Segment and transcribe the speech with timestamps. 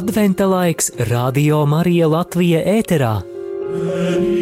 [0.00, 3.20] Adventa laiks Radio Marija Latvija ēterā.
[3.70, 4.39] and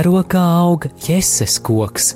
[0.00, 2.06] Vēro kā aug jēzus koks.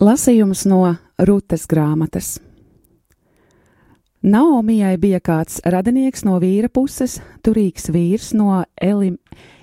[0.00, 0.78] Lasījums no
[1.28, 2.30] Rūtas grāmatas.
[4.24, 9.18] Naomijai bija kāds radinieks no vīra puses, turīgs vīrs no Elim,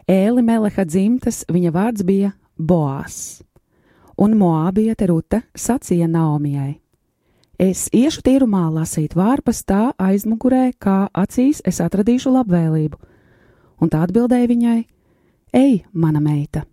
[0.06, 3.40] Ēlimeleha dzimtas, viņa vārds bija Boās.
[4.22, 6.76] Un Moabiete Ruta sacīja Naomijai:
[7.58, 13.00] Es iešu tīrumā lasīt vārpas tā aizmugurē, kā acīs es atradīšu labvēlību.
[13.82, 14.82] Un tā atbildēja viņai:
[15.58, 16.68] Ej, mana meita!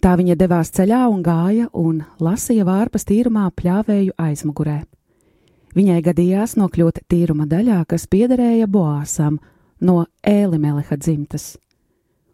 [0.00, 4.78] Tā viņa devās ceļā un gāja un lasīja vārpas tīrumā pļāvēju aizmugurē.
[5.76, 9.36] Viņai gadījās nokļūt tīruma daļā, kas piederēja Boāsam
[9.84, 11.58] no Ēlimeleha dzimtas.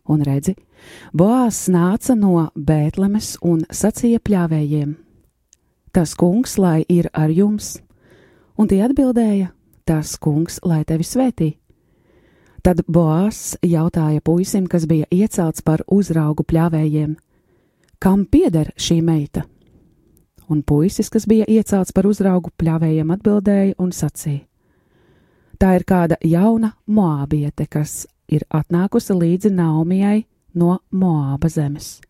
[0.06, 0.55] Un redzi,
[1.10, 4.94] Boās nāca no Bētlemes un sacīja pļāvējiem:
[5.95, 7.77] Tas kungs, lai ir ar jums,
[8.59, 9.53] un tie atbildēja:
[9.87, 11.53] Tas kungs, lai tevi svētī.
[12.67, 17.14] Tad Boās jautāja puisim, kas bija iecelts par uzraugu pļāvējiem:
[18.03, 19.45] Kam pieder šī meita?
[20.51, 24.42] Un puisis, kas bija iecelts par uzraugu pļāvējiem, atbildēja un sacīja:
[25.62, 30.24] Tā ir kāda jauna moābiete, kas ir atnākusi līdzi Naumijai
[30.58, 32.01] no Moāba zemes.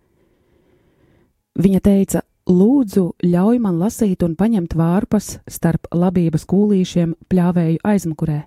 [1.60, 8.42] Viņa teica: Lūdzu, ļauj man lasīt un paņemt vārpas starp labības kūlīšiem pļāvēju aizmugurē.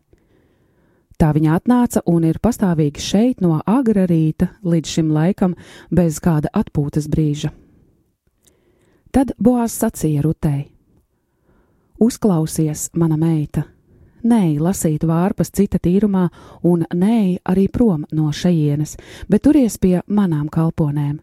[1.17, 5.55] Tā viņa atnāca un ir pastāvīgi šeit no agra rīta līdz šim laikam
[5.89, 7.49] bez kāda atpūtas brīža.
[9.09, 10.67] Tad Boās sacīja Rutei:
[11.97, 13.65] Uzklausies, mana meita,
[14.21, 16.27] nē, lasīt vārpas cita tīrumā,
[16.61, 18.93] un nē, arī prom no šejienes,
[19.25, 21.17] bet turies pie manām kalponēm.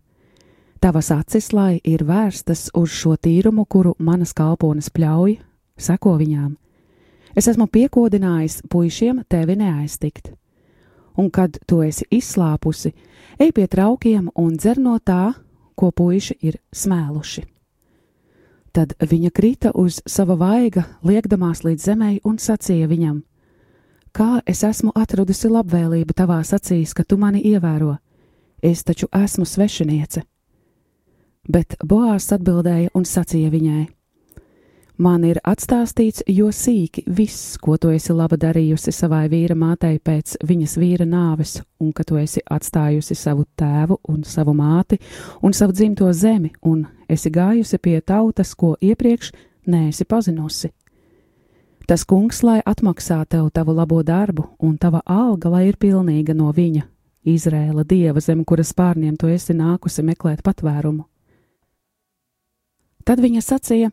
[0.84, 5.38] Tavas acis, lai ir vērstas uz šo tīrumu, kuru manas kalpones pļauj,
[5.80, 6.50] seko viņām.
[7.32, 10.28] Es esmu piekodinājis puišiem tevi neaiztikt.
[11.16, 12.92] Un kad tu esi izslāpusi,
[13.40, 15.32] ej pie traukiem un dzer no tā,
[15.72, 17.46] ko puiši ir smēluši.
[18.76, 23.22] Tad viņa krita uz sava vaiga, liekdamās līdz zemē, un sacīja viņam:
[24.12, 27.96] Kā es esmu atradusi labvēlību tavās acīs, ka tu mani ievēro?
[28.60, 30.28] Es taču esmu svešiniece.
[31.48, 33.84] Bet Boās atbildēja un sacīja viņai:
[34.96, 40.36] Man ir atstāstīts, jo sīki viss, ko tu esi laba darījusi savai vīra mātei pēc
[40.46, 45.00] viņas vīra nāves, un ka tu esi atstājusi savu tēvu un savu māti
[45.42, 49.32] un savu dzimto zemi, un esi gājusi pie tautas, ko iepriekš
[49.66, 50.70] neesi pazinusi.
[51.88, 56.52] Tas kungs, lai atmaksā tev tavu labo darbu, un tava alga, lai ir pilnīga no
[56.54, 56.86] viņa,
[57.24, 61.08] Izrēla dieva zem kuras pārniem tu esi nākusi meklēt patvērumu.
[63.04, 63.90] Tad viņa sacīja: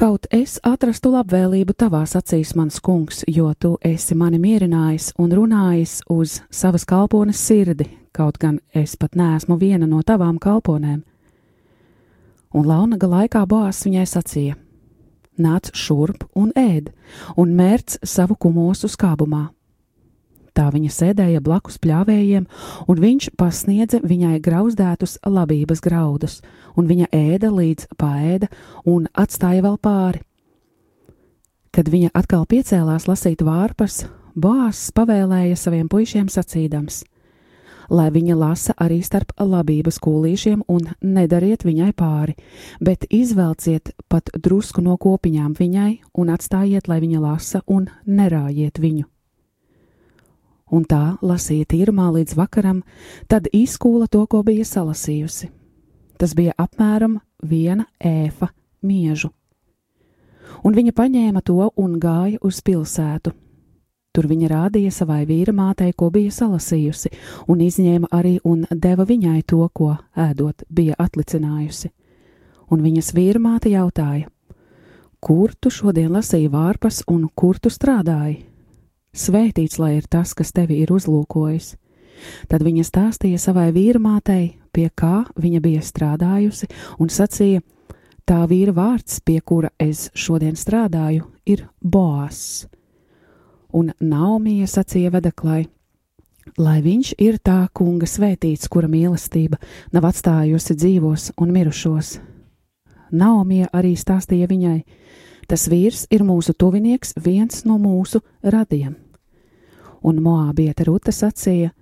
[0.00, 5.98] Kaut es atrastu labvēlību tavās acīs, mans kungs, jo tu esi mani mierinājis un runājis
[6.08, 11.02] uz savas kalpones sirdi, kaut gan es pat neesmu viena no tavām kalponēm.
[12.56, 14.56] Un launaga laikā Boās viņai sacīja:
[15.36, 16.88] Nāc šurp un ēd,
[17.36, 19.50] un mērc savu kumosu skābumā.
[20.56, 22.46] Tā viņa sēdēja blakus pļāvējiem,
[22.90, 26.40] un viņš pasniedza viņai grauzdētus labības graudus,
[26.76, 28.50] un viņa ēda līdz paēda
[28.84, 30.24] un atstāja vēl pāri.
[31.70, 34.02] Kad viņa atkal piecēlās lasīt vārpas,
[34.34, 37.02] Boās pavēlēja saviem puišiem sacīdams:
[37.90, 42.36] Lai viņa lasa arī starp labības kūlīšiem un nedariet viņai pāri,
[42.78, 49.08] bet izvelciet pat drusku no kopiņām viņai un atstājiet, lai viņa lasa un nerājiet viņu
[50.70, 52.82] un tā lasīja tīrumā līdz vakaram,
[53.28, 55.50] tad izkūla to, ko bija salasījusi.
[56.20, 58.50] Tas bija apmēram viena ēfa
[58.82, 59.30] miežu.
[60.64, 63.32] Un viņa paņēma to un gāja uz pilsētu.
[64.10, 67.12] Tur viņa rādīja savai vīra mātei, ko bija salasījusi,
[67.48, 71.92] un izņēma arī un deva viņai to, ko ēdot bija atlicinājusi.
[72.70, 74.26] Un viņas vīra māte jautāja:
[75.20, 78.49] Kur tu šodien lasīji vārpas un kur tu strādāji?
[79.10, 81.74] Svētīts lai ir tas, kas tevi ir uzlūkojis.
[82.48, 86.68] Tad viņa stāstīja savai vīrmātei, pie kā viņa bija strādājusi,
[87.00, 87.62] un sacīja:
[88.28, 92.68] Tā vīra vārds, pie kura es šodien strādāju, ir Boās.
[93.74, 95.64] Un Naumija sacīja vedeklai:
[96.58, 99.58] Lai viņš ir tā kunga svētīts, kura mīlestība
[99.92, 102.20] nav atstājusi dzīvos un mirušos.
[103.10, 104.78] Naumija arī stāstīja viņai:
[105.50, 108.92] Tas vīrs ir mūsu tuvinieks, viens no mūsu radiem.
[110.06, 111.72] Un Moābieta Ruta sacīja: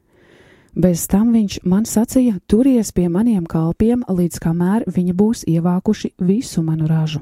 [0.73, 6.65] Bez tam viņš man sacīja: Turies pie maniem kalpiem, līdz kamēr viņi būs ievākuši visu
[6.65, 7.21] manu ražu.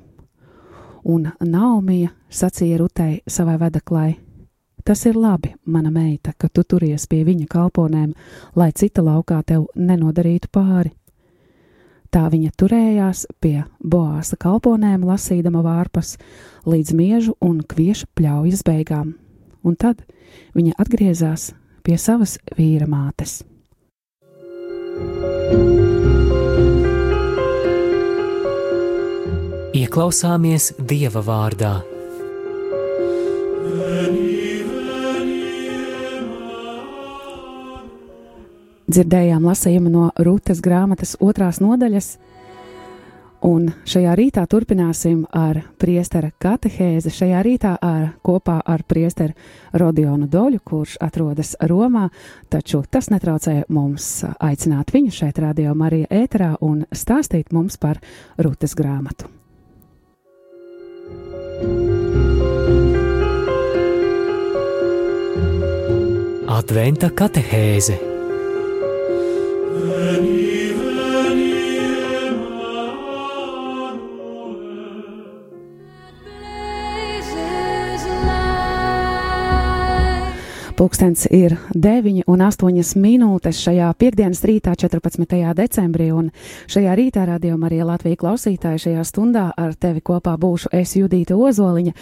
[1.03, 4.13] Un Naumija sacīja Rutei savai vedaklai:
[4.87, 8.15] Tas ir labi, mana meita, ka tu turies pie viņa kalponēm,
[8.55, 10.95] lai cita laukā tev nenodarītu pāri.
[12.17, 16.15] Tā viņa turējās pie boāsa kalponēm, lasīdama vārpas
[16.65, 19.11] līdz miežu un kvieša pļaujas beigām,
[19.61, 20.01] un tad
[20.57, 21.51] viņa atgriezās
[21.85, 23.43] pie savas vīra mātes.
[29.77, 31.75] Ieklausāmies Dieva vārdā.
[38.87, 42.13] Dzirdējām lasījumu no Rūtas grāmatas otrās nodaļas,
[43.47, 47.11] un šajā rītā turpināsim ar priestera katehēzi.
[47.11, 49.35] Šajā rītā ar, kopā ar priesteru
[49.75, 52.07] Rodionu Doļu, kurš atrodas Romā,
[52.47, 57.99] taču tas netraucē mums aicināt viņu šeit Radio Marija ēterā un stāstīt mums par
[58.39, 59.27] Rūtas grāmatu.
[66.47, 68.16] Adventa katehēze
[69.97, 70.56] Veni.
[80.77, 85.39] Pūkstens ir 9 un 8 minūtes šajā piekdienas rītā, 14.
[85.57, 86.27] decembrī, un
[86.69, 91.95] šajā rītā radījumā arī Latvijas klausītāji šajā stundā ar tevi kopā būšu es Judīta Ozoliņa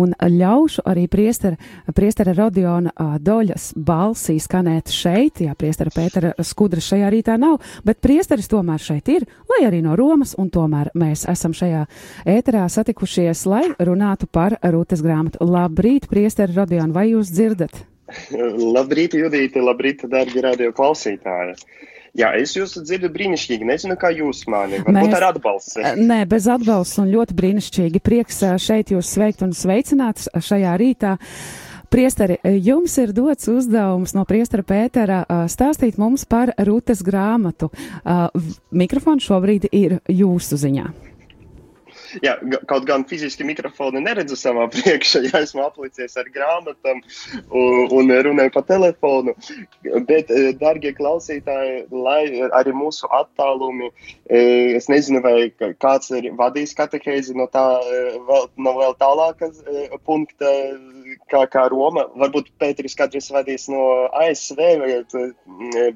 [0.00, 1.60] un ļaušu arī priestera,
[1.92, 8.00] priestera Rodiona ā, Doļas balsī skanēt šeit, jā, priestera Pētera Skudras šajā rītā nav, bet
[8.00, 11.84] priesteris tomēr šeit ir, lai arī no Romas, un tomēr mēs esam šajā
[12.24, 15.44] ēterā satikušies, lai runātu par Rūtas grāmatu.
[15.44, 17.91] Labrīt, priestera Rodiona, vai jūs dzirdat?
[18.76, 21.56] Labrīt, Judīte, labrīt, dārgi radio klausītāji.
[22.12, 23.64] Jā, es jūs dzirdu brīnišķīgi.
[23.64, 24.82] Nezinu, kā jūs mani.
[24.84, 25.84] Varbūt Mēs- ar atbalstu.
[25.96, 28.02] Nē, bez atbalsta un ļoti brīnišķīgi.
[28.04, 31.16] Prieks šeit jūs sveikt un sveicināt šajā rītā.
[31.92, 35.18] Priesteri, jums ir dots uzdevums no priestera Pētera
[35.52, 37.68] stāstīt mums par Rūtas grāmatu.
[38.72, 40.86] Mikrofons šobrīd ir jūsu ziņā.
[42.20, 42.34] Jā,
[42.68, 48.52] kaut gan fiziski mikrofonu neredzu savā priekšā, ja esmu aplicies ar grāmatām un, un runāju
[48.52, 49.34] pa telefonu.
[50.08, 53.92] Bet, eh, darbie klausītāji, lai arī mūsu attālumi,
[54.28, 55.48] eh, es nezinu, vai
[55.80, 59.62] kāds ir vadījis katehēzi no tā eh, vēl, no vēl tālākas
[60.04, 60.52] punkta,
[61.30, 62.04] kā, kā Roma.
[62.18, 63.82] Varbūt Pēteris kādreiz vadījis no
[64.22, 65.92] ASV vai, eh,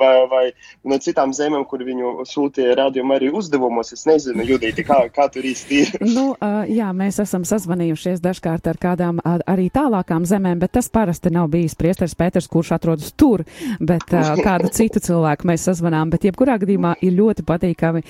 [0.00, 0.44] vai, vai
[0.84, 3.92] no citām zemēm, kur viņu sūtīja rādījumu arī uzdevumos.
[3.92, 5.94] Es nezinu, Judīti, kā, kā tur īsti ir.
[6.18, 6.32] Nu,
[6.66, 11.76] jā, mēs esam sazvanījušies dažkārt ar kādām arī tālākām zemēm, bet tas parasti nav bijis
[11.78, 13.44] priesteris Pēters, kurš atrodas tur,
[13.78, 14.08] bet
[14.46, 16.10] kādu citu cilvēku mēs sazvanām.
[16.10, 18.04] Bet jebkurā gadījumā ir ļoti patīkami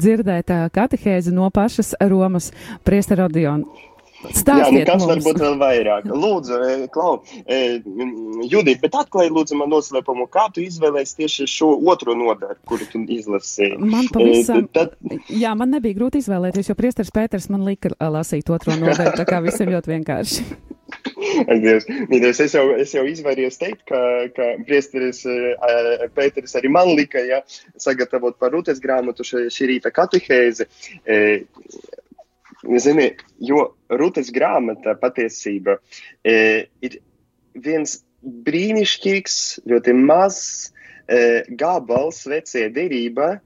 [0.00, 2.50] dzirdēt katehēzi no pašas Romas
[2.86, 3.28] priestera
[4.20, 4.30] Rodiona.
[4.30, 5.10] Jā, nu Stāstiet kas mums.
[5.24, 6.08] varbūt vēl vairāk?
[6.22, 11.70] Lūdzu, eh, Klau, mm, Judīt, bet atklāj lūdzu man noslēpumu, kā tu izvēlējies tieši šo
[11.88, 13.78] otro nodaļu, kuru tu izlasīji?
[13.78, 14.96] Man Eh, pavisam, tad-
[15.28, 19.42] jā, man nebija grūti izvēlēties, jo priesteris Pēters man lika lasīt otro nodaļu, tā kā
[19.42, 20.44] viss ir ļoti vienkārši.
[21.46, 25.22] Dievs, mīļais, es jau, es jau izvairījos teikt, ka, ka priesteris
[26.14, 27.40] Pēteris arī man lika, ja,
[27.78, 30.66] sagatavot par Rūtes grāmatu šī rīta katehēzi.
[32.66, 35.78] E, zini, jo Rūtes grāmata patiesība
[36.22, 36.98] e, ir
[37.54, 39.36] viens brīnišķīgs,
[39.70, 40.70] ļoti mazs
[41.08, 43.38] e, gabals vecie derība,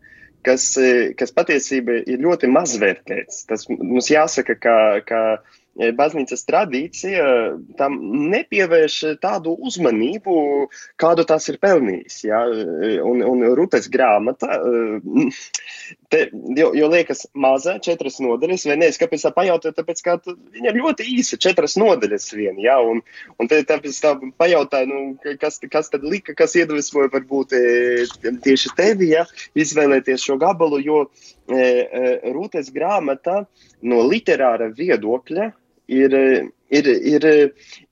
[0.45, 3.45] kas, e, kas patiesībā ir ļoti mazvērtēts.
[3.51, 7.29] Tas mums jāsaka, ka, ka e, baznīcas tradīcija
[7.79, 7.99] tam
[8.35, 10.37] nepievērš tādu uzmanību,
[11.01, 12.21] kādu tas ir pelnījis.
[12.29, 12.45] Ja?
[13.07, 15.29] Un, un Rūtes grāmata, e,
[16.15, 16.21] te,
[16.57, 18.89] jo, jo liekas maza, četras nodaļas, vai ne?
[18.93, 22.79] Es kāpēc tā pajautāju, tāpēc, ka viņa ir ļoti īsa, četras nodaļas vien, ja?
[22.81, 23.03] Un,
[23.43, 27.65] un te, tāpēc tā pajautāju, nu, ka- kas, kas tad lika, kas iedvesmoja varbūt e,
[28.47, 29.27] tieši tevi, ja?
[29.59, 33.43] Izvēlēties šo gabalu, jo e, e, Rūtes grāmata
[33.83, 35.51] no literāra viedokļa
[35.89, 36.15] ir,
[36.71, 37.27] ir, ir,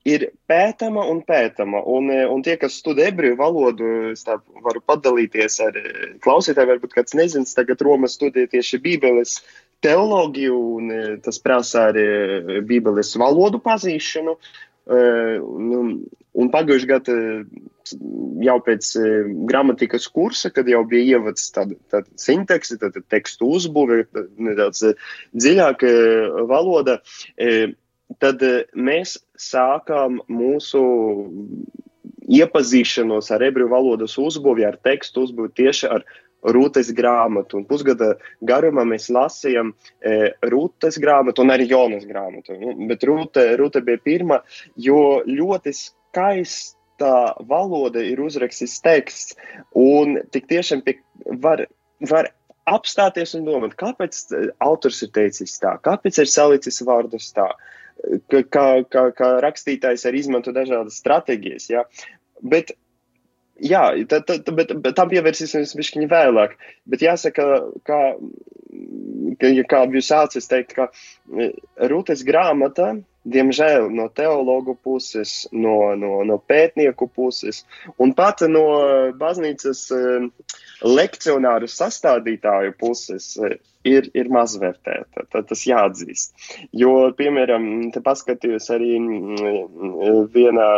[0.09, 1.83] ir pētama un pētama.
[1.89, 5.79] Un, un tie, kas studē ebreju valodu, es tā varu padalīties ar
[6.25, 9.39] klausītājiem, varbūt kāds nezins, tagad Roma studē tieši Bībeles
[9.83, 10.93] teoloģiju, un
[11.25, 14.37] tas prasa arī Bībeles valodu pazīšanu.
[14.93, 15.93] Un,
[16.35, 17.17] un pagājušajā gadā
[18.43, 18.91] jau pēc
[19.49, 24.05] gramatikas kursa, kad jau bija ievads tāda, tāda sintakse, tāda tekstu uzbūve,
[24.39, 24.85] nedaudz
[25.37, 25.93] dziļāka
[26.51, 26.99] valoda,
[28.23, 30.83] tad mēs sākām mūsu
[32.33, 36.07] iepazīšanos ar ebreju valodas uzbūvi, ar tekstu uzbūvi tieši ar
[36.43, 37.61] Rūtes grāmatu.
[37.61, 39.71] Un pusgada garumā mēs lasījām
[40.03, 42.57] e, Rūtes grāmatu un arī Jonas grāmatu.
[42.59, 44.41] Nu, bet Rūte, Rūte bija pirmā,
[44.75, 45.75] jo ļoti
[47.03, 49.37] skaista valoda ir uzrakstīts teksts.
[49.75, 51.01] Un tik tiešām pie,
[51.43, 51.67] var,
[52.01, 52.31] var
[52.67, 57.51] apstāties un domāt, kāpēc autors ir teicis tā, kāpēc ir salicis vārdus tā.
[58.29, 61.69] Kā, kā, kā rakstītājs arī izmanto dažādas stratēģijas.
[61.71, 61.85] Ja?
[62.43, 62.73] Bet
[63.63, 66.57] jā, tad, tad, bet, bet tam pievērsīsimies bišķiņi vēlāk.
[66.89, 67.47] Bet jāsaka,
[67.87, 68.01] kā,
[69.45, 71.53] ja kā jūs sācis teikt, ka e,
[71.93, 77.63] Rūtes grāmata, diemžēl no teologu puses, no, no, no pētnieku puses
[78.03, 78.65] un pat no
[79.19, 80.01] baznīcas e,
[80.83, 83.55] lekcionāru sastādītāju puses e,
[83.89, 85.27] ir, ir mazvērtēta.
[85.31, 86.35] Tad tas jāatzīst.
[86.75, 88.99] Jo, piemēram, te paskatījos arī
[90.35, 90.69] vienā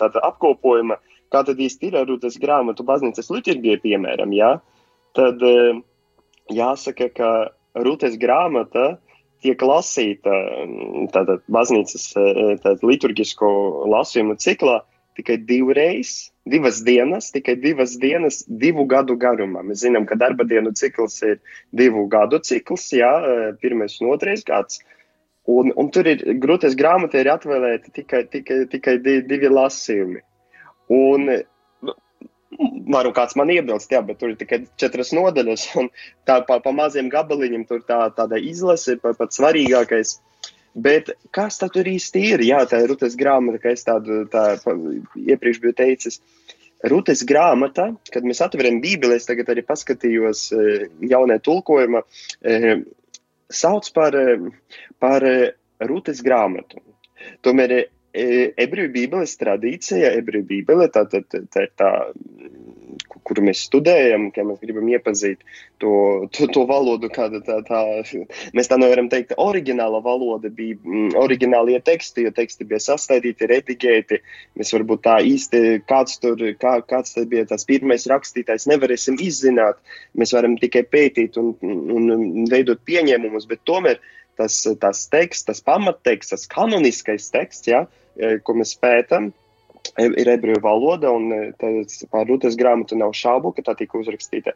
[0.00, 0.98] tāda apkopojuma,
[1.34, 4.56] kā tad īsti ir ar Rūtas grāmatu baznīcas liturgija, piemēram, jā,
[5.18, 5.80] tad eh,
[6.54, 7.30] jāsaka, ka
[7.74, 8.94] Rūtas grāmata
[9.44, 10.32] tiek lasīta
[10.64, 13.50] mm, tātad baznīcas eh, tātad liturgisko
[13.92, 14.80] lasījumu ciklā
[15.14, 19.62] tikai divreiz, divas dienas, tikai divas dienas, divu gadu garumā.
[19.62, 21.38] Mēs zinām, ka darba dienu cikls ir
[21.76, 24.82] divu gadu cikls, jā, eh, pirmais un otrais gads.
[25.46, 30.22] Un, un tur ir grūtais grāmatā ir atvēlēti tikai, tikai, tikai divi, lasījumi.
[30.94, 31.28] Un,
[32.94, 35.88] Varu kāds man iebilst, jā, bet tur ir tikai četras nodaļas, un
[36.28, 40.18] tā pa, pa maziem gabaliņiem tur tā, tāda izlase ir pats svarīgākais.
[40.74, 42.42] Bet kas tad tur īsti ir?
[42.42, 44.56] Jā, tā ir Rutes grāmata, kā es tādu tā,
[45.14, 46.18] iepriekš biju teicis.
[46.90, 50.48] Rutes grāmata, kad mēs atveram Bībeli, es tagad arī paskatījos
[51.00, 52.02] jaunē tulkojuma,
[53.48, 54.18] sauc par,
[55.00, 55.28] par
[55.88, 56.82] Rutes grāmatu.
[57.46, 57.78] Tomēr
[58.14, 61.90] ebreju bībeles tradīcija, ebreju bībele, tā, tā, tā, tā ir tā,
[63.26, 65.42] kuru mēs studējam, ka mēs gribam iepazīt
[65.82, 65.92] to,
[66.34, 67.80] to, to valodu, kāda tā, tā,
[68.54, 70.78] mēs tā nevaram teikt, oriģināla valoda bija,
[71.20, 74.20] oriģinālie teksti, jo teksti bija sastādīti, redigēti,
[74.60, 79.80] mēs varbūt tā īsti, kāds tur, kā, kāds tad bija tas pirmais rakstītājs, nevarēsim izzināt,
[80.18, 83.98] mēs varam tikai pētīt un, un veidot pieņēmumus, bet tomēr
[84.38, 87.84] tas, tas teksts, tas pamatteksts, tas kanoniskais teksts, ja,
[88.44, 89.32] ko mēs pētam,
[89.98, 91.54] ir ebreju valoda, un
[92.10, 94.54] par Rūtas grāmatu nav šaubu, ka tā tika uzrakstīta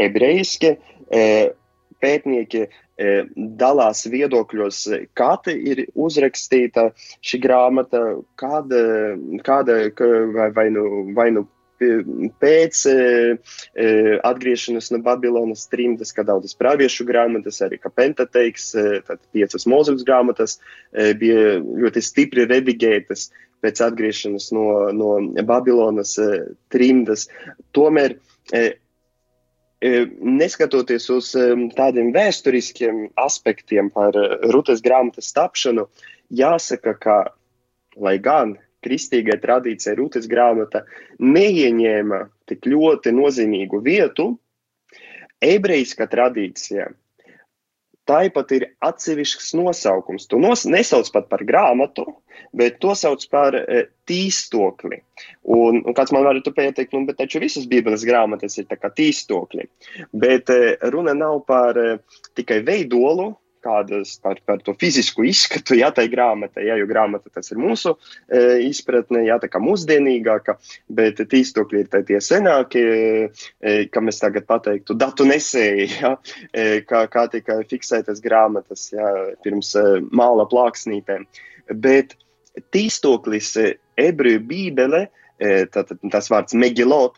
[0.00, 0.76] ebrejiski.
[2.00, 2.64] Pētnieki
[3.60, 4.78] dalās viedokļos,
[5.16, 6.90] kāda ir uzrakstīta
[7.24, 8.00] šī grāmata,
[8.40, 8.80] kāda,
[9.44, 9.78] kāda
[10.34, 10.84] vai, vai, nu,
[11.16, 11.44] vai nu
[11.80, 12.94] pēc e,
[13.74, 13.86] e,
[14.26, 20.04] atgriešanās no Babilonas trimdas, kā daudzas praviešu grāmatas, arī kā Pentateiks, e, tad piecas mūzikas
[20.06, 20.58] grāmatas
[20.92, 23.30] bija ļoti stipri redigētas
[23.64, 26.16] pēc atgriešanās no, no Babilonas
[26.72, 27.28] trimdas.
[27.76, 28.16] Tomēr
[29.80, 31.32] neskatoties uz
[31.76, 34.16] tādiem vēsturiskiem aspektiem par
[34.52, 35.86] Rutes grāmatas tapšanu,
[36.28, 37.20] jāsaka, ka,
[37.96, 40.84] lai gan kristīgai tradīcijai Rūtas grāmata
[41.20, 44.32] neieņēma tik ļoti nozīmīgu vietu,
[45.44, 46.90] ebrejiskā tradīcijā
[48.10, 50.26] tāpat ir atsevišķs nosaukums.
[50.30, 52.06] To nos, nesauc pat par grāmatu,
[52.56, 55.00] bet to sauc par e, tīstokli.
[55.56, 58.90] Un, un kāds man varētu pieteikt, nu, bet taču visas Bībeles grāmatas ir tā kā
[58.96, 59.68] tīstokļi.
[60.24, 61.88] Bet e, runa nav par e,
[62.38, 63.32] tikai veidolu,
[63.64, 67.94] kādas par, par to fizisku izskatu, jā, tai grāmatai, jā, jo grāmata tas ir mūsu
[67.94, 70.56] e, izpratne, jā, tā kā mūsdienīgāka,
[71.00, 72.86] bet tīstokļi ir tie senākie,
[73.28, 76.14] e, kā mēs tagad pateiktu, datu nesēji, jā,
[76.52, 79.12] e, kā, kā tika fiksētas grāmatas, jā,
[79.44, 81.28] pirms e, māla plāksnītēm.
[81.80, 82.16] Bet
[82.74, 85.06] tīstoklis e, ebreju bībele
[85.72, 87.16] tātad, tas vārds megilot,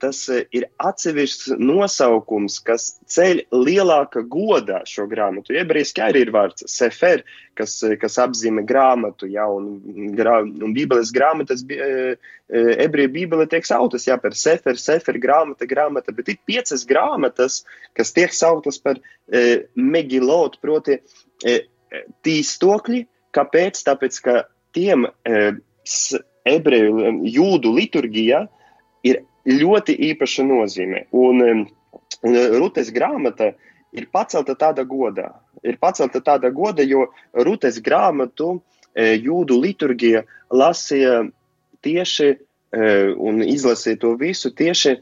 [0.00, 5.56] tas ir atsevišķs nosaukums, kas ceļ lielāka godā šo grāmatu.
[5.58, 7.24] Ebrejiski arī ir vārds sefer,
[7.58, 9.68] kas, kas apzīmē grāmatu, ja, un,
[10.16, 16.32] grā, un bībeles grāmatas, ebreju bībele tiek sautas, jā, par sefer, sefer, grāmata, grāmata, bet
[16.32, 17.62] ir piecas grāmatas,
[17.98, 19.00] kas tiek sautas par
[19.76, 21.00] megilot, proti
[22.24, 23.04] tīstokļi,
[23.36, 23.82] Kāpēc?
[23.86, 24.34] Tāpēc, ka
[24.76, 25.40] tiem e,
[25.84, 28.44] s- ebreju, e, jūdu liturgija
[29.06, 31.04] ir ļoti īpaša nozīme.
[31.16, 31.54] Un, e,
[32.28, 33.52] un Rutes grāmata
[33.96, 35.30] ir pacelta tāda godā.
[35.64, 38.58] Ir pacelta tāda goda, jo Rutes grāmatu
[38.94, 41.24] e, jūdu liturgija lasīja
[41.82, 42.38] tieši e,
[43.16, 44.98] un izlasīja to visu tieši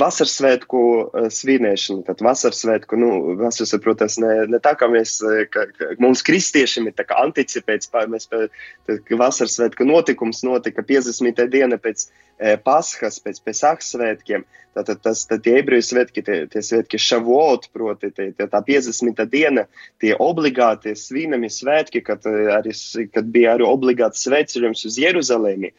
[0.00, 3.10] Vasarsvētku eh, svinēšana, tad vasarsvētku, nu,
[3.40, 7.18] vasarsvētku, protams, ne, ne tā kā mēs, eh, ka, ka mums kristiešiem ir tā kā
[7.24, 11.42] anticipēts, mēs, ka vasarsvētku notikums notika 50.
[11.52, 12.06] diena pēc
[12.38, 14.44] e, Paskas, pēc Pesahas svētkiem,
[14.76, 19.24] tātad tas, tad tie ebreju svētki, tie, tie svētki šavot, proti, tie, tie, tā 50.
[19.32, 19.66] diena,
[20.02, 22.76] tie obligāti svinami svētki, kad, eh, arī,
[23.14, 25.72] kad bija arī obligāts svētceļojums uz Jeruzalēmi.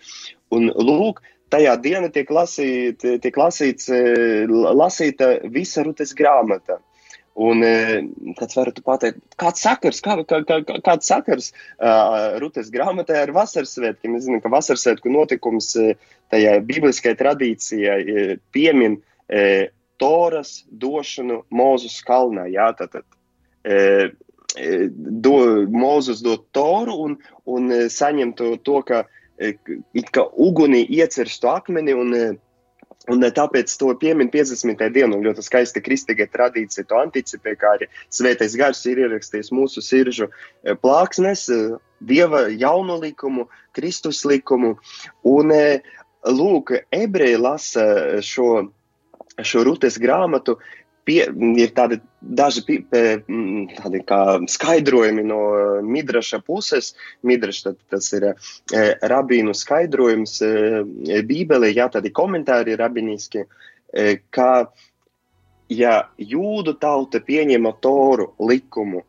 [0.55, 1.21] Un lūk,
[1.53, 6.79] tajā dienā tiek, lasīt, tiek lasīts, eh, lasīta visa rutes grāmata.
[7.37, 8.01] Un eh,
[8.39, 13.33] kāds varētu pateikt, kāds sakars, kā, kā, kā, kā- kāds sakars uh, Rutes grāmatai ar
[13.35, 14.15] vasarsvētkiem?
[14.15, 15.91] Mēs zinām, ka vasarsvētku notikums uh,
[16.33, 17.99] tajā bibliskajā tradīcijā
[18.55, 19.67] piemin uh,
[20.01, 22.47] Toras došanu Mūzus kalnā.
[22.49, 23.05] Jā, tātad,
[23.69, 24.09] uh,
[24.97, 25.37] do,
[25.69, 29.03] Mūzus dod Toru un, un saņem to, to ka,
[29.37, 32.35] it kā ugunī iecirstu akmeni un uh,
[33.07, 34.81] Un eh, tāpēc to piemin 50.
[34.91, 39.83] dienu, un ļoti skaista kristīga tradīcija to anticipē, kā arī svētais gars ir ierakstījis mūsu
[39.83, 40.27] siržu
[40.83, 41.45] plāksnes,
[42.03, 44.75] dieva jauno likumu, Kristus likumu.
[45.27, 45.53] Un,
[46.27, 47.85] lūk, ebreji lasa
[48.25, 48.67] šo,
[49.39, 50.57] šo rutes grāmatu,
[51.07, 51.21] pie,
[51.61, 54.01] ir tādi daži pi- pe- mm, tādi
[54.51, 56.91] skaidrojumi no eh, Midraša puses.
[57.27, 60.81] Midraš, tad, tas ir eh, rabīnu skaidrojums eh,
[61.29, 63.47] Bībelē, jā, tādi komentāri rabiniski,
[64.35, 64.67] ka,
[65.71, 69.05] ja jūdu tauta pieņema toru likumu,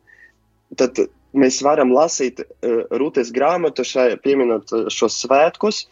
[0.79, 1.01] tad
[1.35, 5.83] mēs varam lasīt Rūtes grāmatu, šai, pieminot šos svētkus,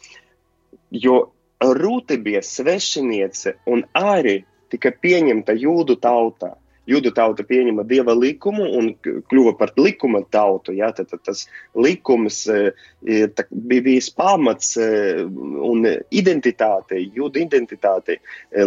[0.95, 1.19] jo
[1.59, 4.39] Rūte bija svešiniece un arī
[4.71, 6.55] tika pieņemta jūdu tautā.
[6.87, 10.71] Jūdu tauta pieņēma dieva likumu un kļuva par likuma tautu.
[10.77, 10.93] Ja?
[10.95, 11.41] Tad, tad tas
[11.75, 12.69] likums eh,
[13.03, 15.19] ir tā- bija bijis pamats eh,
[15.67, 15.83] un
[16.15, 18.21] identitāte, jūdu identitāte.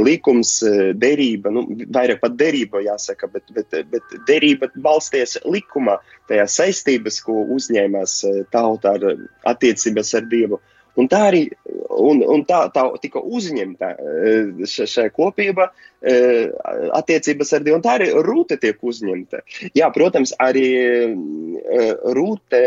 [0.04, 0.58] Likums,
[1.00, 1.64] derība, nu,
[1.96, 5.96] vairāk pat derība jāsaka, bet, bet, bet derība balsties likumā,
[6.28, 8.18] tajā saistības, ko uzņēmās
[8.52, 9.08] tauta ar
[9.48, 10.60] attiecības ar Dievu.
[11.00, 11.46] Un tā arī
[12.00, 16.50] un, un tā, tā tika uzņemta eh, šajā kopībā eh,
[16.96, 17.78] attiecības ar Dievu.
[17.78, 19.42] Un tā arī rūte tiek uzņemta.
[19.76, 22.64] Jā, protams, arī eh, rūte,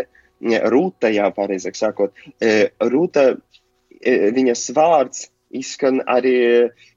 [0.74, 2.72] rūte, jā, pareizāk sakot, eh,
[4.04, 6.34] viņas vārds izskan arī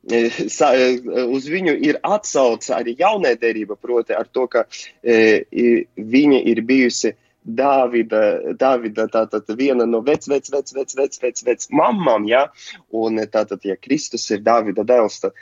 [0.09, 4.64] uz viņu ir atsauce arī jaunai derība, proti ar to, ka
[5.05, 7.12] viņa ir bijusi
[7.46, 8.20] Dāvida,
[8.59, 12.46] Dāvida tātad viena no vec, vec, vec, vec, vec, vec, vec mamām, ja,
[12.90, 15.37] un tātad, ja Kristus ir Dāvida dēls, tad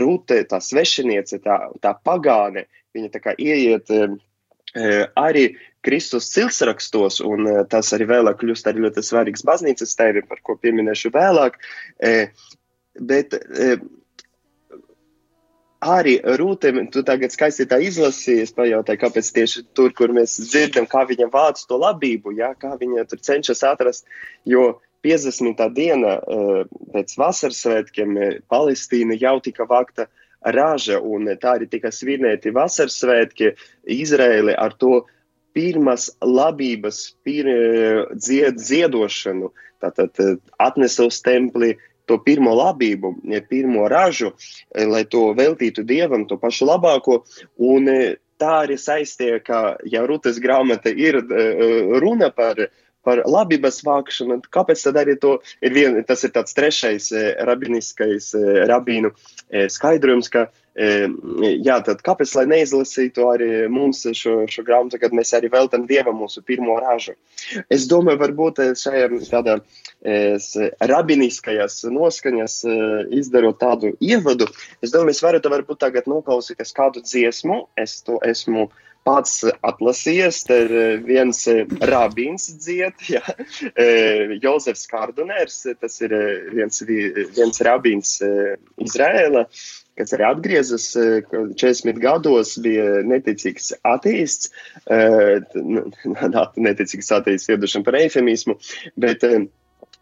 [0.00, 5.46] Rūte, tā svešiniece, tā, tā pagāne, viņa tā kā ieiet eh, arī
[5.84, 10.56] Kristus cilsrakstos, un eh, tas arī vēlāk kļūst arī ļoti svarīgs baznīcas tēri, par ko
[10.56, 11.60] pieminēšu vēlāk,
[12.00, 12.32] eh,
[13.00, 13.36] bet
[15.82, 20.86] arī Rūte, tu tagad skaisti tā izlasīji, es pajautāju, kāpēc tieši tur, kur mēs dzirdam,
[20.90, 24.06] kā viņa vāc to labību, ja, kā viņa tur cenšas atrast,
[24.48, 25.62] jo 50.
[25.74, 26.64] diena eh,
[26.94, 30.06] pēc vasaras svētkiem eh, Palestīna jau tika vākta
[30.42, 35.02] raža, un tā arī tika svinēti vasaras svētki Izraēli ar to
[35.56, 41.76] pirmās labības pir, eh, dzied, ziedošanu, tātad eh, atnesa uz templi
[42.12, 44.32] to pirmo labību, eh, pirmo ražu,
[44.74, 47.22] eh, lai to veltītu dievam, to pašu labāko.
[47.58, 51.20] Un eh, tā arī saistīja, ka, ja Rūtas grāmata ir
[52.02, 52.58] runa par,
[53.06, 57.12] par labības vākšanu, kāpēc tad arī to ir vien, tas ir tāds trešais
[57.46, 58.32] rabiniskais
[58.66, 59.12] rabīnu
[59.70, 65.50] skaidrojums, ka jā, tad kāpēc lai neizlasītu arī mums šo, šo grāmatu, kad mēs arī
[65.52, 67.12] veltam dievam mūsu pirmo ražu.
[67.68, 69.58] Es domāju, varbūt eh, šajā tādā
[70.00, 74.48] es, rabiniskajās noskaņas eh, izdarot tādu ievadu,
[74.80, 77.66] es domāju, mēs varētu varbūt tagad noklausīties kādu dziesmu.
[77.76, 78.70] Es to esmu
[79.06, 83.22] pats atlasījies, te ir eh, viens eh, rabīns dzied, ja,
[83.74, 89.46] eh, Jozefs Kardunērs, tas ir eh, viens, vi- viens rabīns eh, Izrēla,
[89.98, 94.52] kas arī atgriezas eh, ka 40 gados, bija neticīgs ateists,
[94.86, 95.42] eh,
[96.68, 98.56] neticīgs ateists, iedušana par eifemismu,
[99.02, 99.42] bet eh,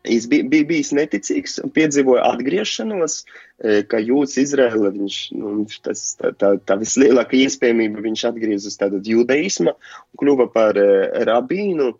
[0.08, 3.18] Viņš bija, bija bijis neticīgs un piedzīvoja atgriešanos,
[3.60, 9.04] e, ka jūtas Izraela, viņš, nu, tas, tā, tā, tā vislielākā iespējamība, viņš atgriezās tātad
[9.04, 11.92] judaisma un kļuva par uh, rabīnu.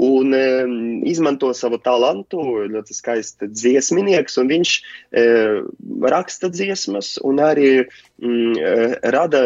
[0.00, 0.44] Un e,
[1.10, 4.76] izmanto savu talantu, ļoti skaisti dziesminieks, un viņš
[5.12, 5.24] e,
[6.14, 9.42] raksta dziesmas un arī mm, e, rada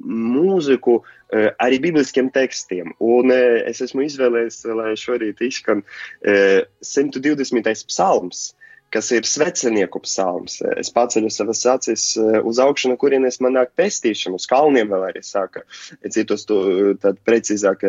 [0.00, 2.94] mūziku eh, arī bibliskiem tekstiem.
[2.98, 5.84] Un eh, es esmu izvēlējies, lai šorīt izskan
[6.22, 7.60] 120.
[7.60, 8.50] Eh, psalms
[8.90, 10.56] kas ir svecenieku psalms.
[10.74, 15.22] Es paceļu savas acis uz augšu, no kurienes man nāk pestīšana, uz kalniem vēl arī
[15.22, 15.62] sāka,
[16.10, 16.58] citos to
[16.98, 17.84] tad precīzāk,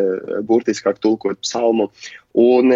[0.46, 1.88] burtiskāk tulkot psalmu.
[2.38, 2.70] Un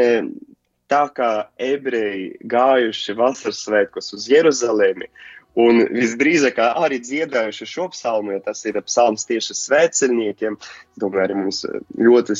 [0.91, 5.07] tā kā ebreji gājuši vasaras svētkos uz Jeruzalemi,
[5.57, 10.59] Un visdrīzāk arī dziedājuši šo psalmu, jo tas ir psalms tieši sveceļniekiem.
[10.61, 11.63] Es domāju, arī mums
[11.97, 12.37] ļoti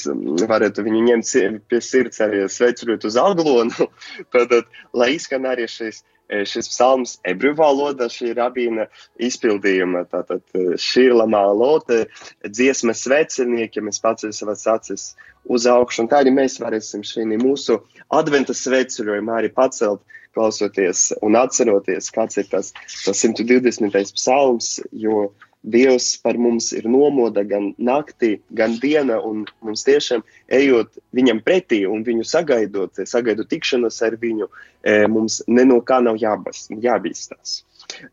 [0.51, 3.89] varētu viņu ņemt pie sirds arī sveceļot uz Aglonu.
[4.37, 4.53] Tad,
[4.93, 8.85] lai izskan arī šis, šis psalms ebreju valodā, šī rabīna
[9.17, 10.05] izpildījuma.
[10.13, 10.45] Tātad
[10.77, 12.03] šī ir lamā lote,
[12.45, 15.15] dziesma sveceļniekiem, es pats savas acis
[15.49, 16.05] uz augšu.
[16.05, 17.81] Un tā arī mēs varēsim šī mūsu
[18.13, 20.05] adventa sveceļojumu arī pacelt
[20.37, 22.73] klausoties un atceroties, kāds ir tas,
[23.03, 24.15] tas 120.
[24.15, 25.31] psalms, jo
[25.67, 30.23] Dievs par mums ir nomoda gan naktī, gan diena, un mums tiešām
[30.59, 34.47] ejot viņam pretī un viņu sagaidot, sagaidot tikšanos ar viņu,
[34.87, 37.65] e, mums no kā nav jābas, jābīstās.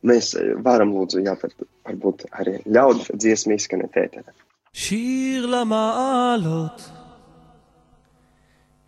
[0.02, 1.38] Mēs e, varam lūdzu, jā,
[1.86, 4.34] varbūt arī ļaut dziesmu izskanēt ēterā.
[4.74, 7.03] Šīr la maalot.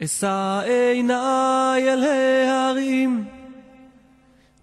[0.03, 3.25] אשא עיניי אל ההרים,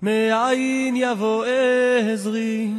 [0.03, 1.45] מאין יבוא
[2.13, 2.71] עזרי.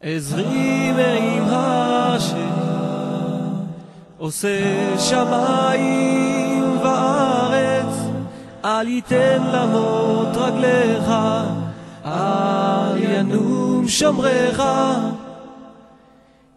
[0.00, 2.50] עזרי מעם השם,
[4.18, 7.94] עושה שמיים וארץ,
[8.64, 11.10] אל ייתן למות רגליך,
[12.04, 14.62] אל ינום שומריך.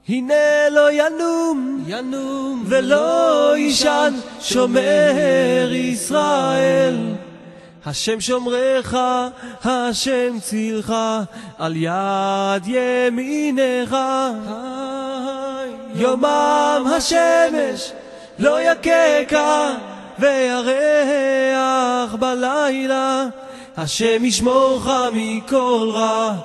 [0.10, 6.96] הנה לא ינום, ינום ולא יישן, שומר ישראל.
[7.86, 8.96] השם שומרך,
[9.64, 10.94] השם צילך,
[11.58, 13.96] על יד ימינך.
[15.96, 17.92] יומם השמש
[18.40, 19.76] לא יככה,
[20.20, 23.26] וירח בלילה.
[23.78, 26.36] השם ישמורך מכל רע.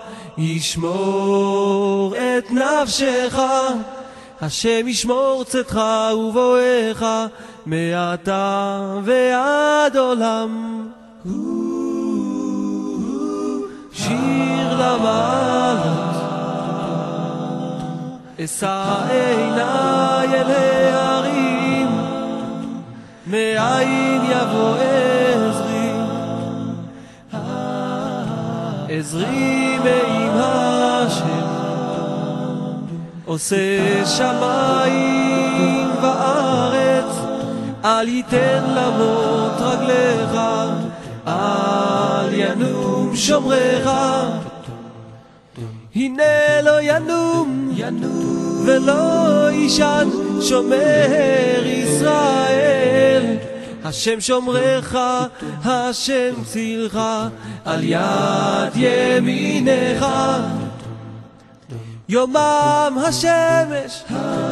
[0.40, 3.38] ישמור את נפשך,
[4.40, 5.80] השם ישמור צאתך
[6.16, 7.04] ובואך,
[7.66, 10.86] מעתה ועד עולם.
[13.92, 16.16] שיר למעלות,
[18.44, 21.88] אשא עיניי אל ההרים,
[23.26, 25.69] מאין יבוא עזרי.
[28.92, 31.46] עזרי מעם השם,
[33.24, 37.14] עושה שמיים וארץ,
[37.84, 40.40] אל ייתן למות רגליך,
[41.26, 43.90] אל ינום שומריך.
[45.94, 47.70] הנה לא ינום
[48.64, 50.08] ולא יישן,
[50.40, 53.49] שומר ישראל.
[53.84, 54.96] השם שומרך,
[55.64, 57.00] השם צילך,
[57.64, 60.06] על יד ימינך.
[62.08, 64.04] יומם השמש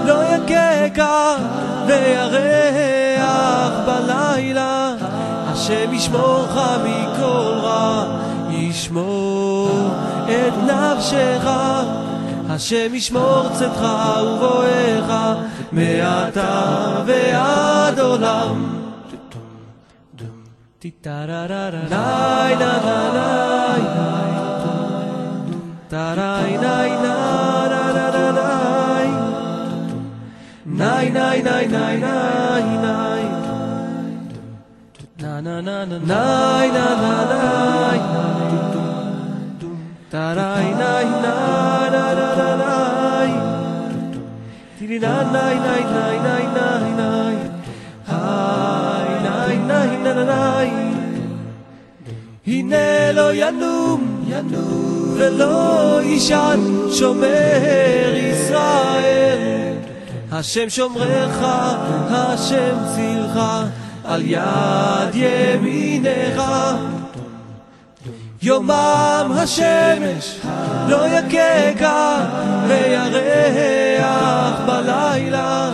[0.07, 1.37] לא יככה,
[1.87, 4.95] וירח בלילה.
[5.47, 8.19] השם ישמורך מכל רע,
[8.51, 9.91] ישמור
[10.25, 11.51] את נפשך.
[12.51, 13.87] השם ישמור צאתך
[14.23, 15.37] ובואך,
[15.73, 18.78] מעתה ועד עולם.
[20.93, 23.81] タララララライナラライ
[25.91, 29.07] タライナイナラララライ
[30.67, 33.23] ナイナないイナないイナない
[35.19, 36.79] イナななイナないイナ
[40.11, 42.65] タライナイナララララ
[43.27, 43.31] イ
[44.79, 47.18] ティリラなイナいなイナいなイナい
[50.15, 50.99] nai.
[52.47, 54.25] הנה לא ינום
[55.17, 56.61] ולא יישן,
[56.93, 59.75] שומר ישראל.
[60.33, 61.39] השם שומרך,
[62.11, 63.41] השם צילך,
[64.05, 66.43] על יד ימינך.
[68.43, 70.39] יומם השמש
[70.89, 72.27] לא יככה,
[72.69, 75.71] וירח בלילה.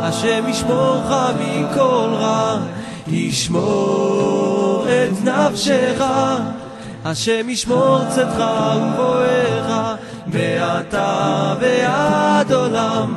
[0.00, 2.58] השם ישמורך מכל רע,
[3.10, 6.04] ישמור את נפשך,
[7.04, 8.44] השם ישמור צאתך
[8.76, 13.14] ובואך, מעתה ועד עולם.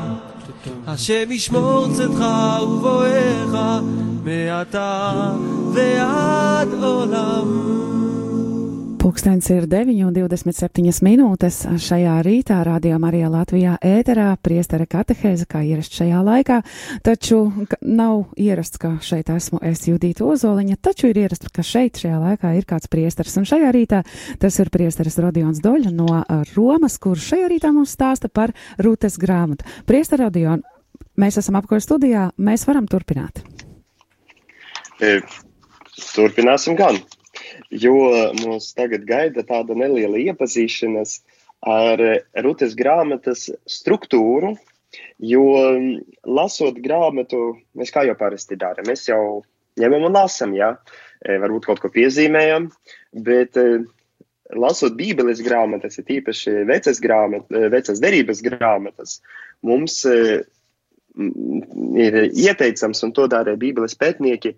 [0.88, 2.25] השם ישמור צאתך
[2.62, 3.82] ובואך,
[4.23, 5.12] מעתה
[5.73, 7.90] ועד עולם.
[9.01, 11.55] Pūkstens ir 9,27 minūtes.
[11.81, 16.59] Šajā rītā rādījām arī Latvijā ēterā priestera katehēze, kā ierasts šajā laikā.
[17.01, 17.39] Taču
[17.81, 22.51] nav ierasts, ka šeit esmu es Judīta Ozoliņa, taču ir ierasts, ka šeit šajā laikā
[22.59, 23.39] ir kāds priesteris.
[23.41, 24.03] Un šajā rītā
[24.43, 26.19] tas ir priesteris Rodions Doļa no
[26.53, 29.65] Romas, kurš šajā rītā mums stāsta par Rūtes grāmatu.
[29.89, 30.61] Priester Rodion,
[31.17, 33.41] mēs esam apkoja studijā, mēs varam turpināt.
[35.01, 35.17] E,
[36.13, 37.01] Turpināsim gan,
[37.71, 37.95] jo
[38.41, 41.21] mūs tagad gaida tāda neliela iepazīšanās
[41.67, 42.01] ar
[42.43, 44.55] Rutes grāmatas struktūru,
[45.21, 45.45] jo
[46.27, 49.43] lasot grāmatu, mēs kā jau parasti darām, mēs jau
[49.79, 50.73] ņemam un lasam, jā,
[51.21, 52.69] E, varbūt kaut ko piezīmējam,
[53.25, 53.84] bet e,
[54.57, 59.19] lasot bībeles grāmatas, ir tīpaši vecas, grāmat, e, vecas derības grāmatas,
[59.62, 59.99] mums
[62.01, 64.55] ir ieteicams, un to dara bībeles pētnieki,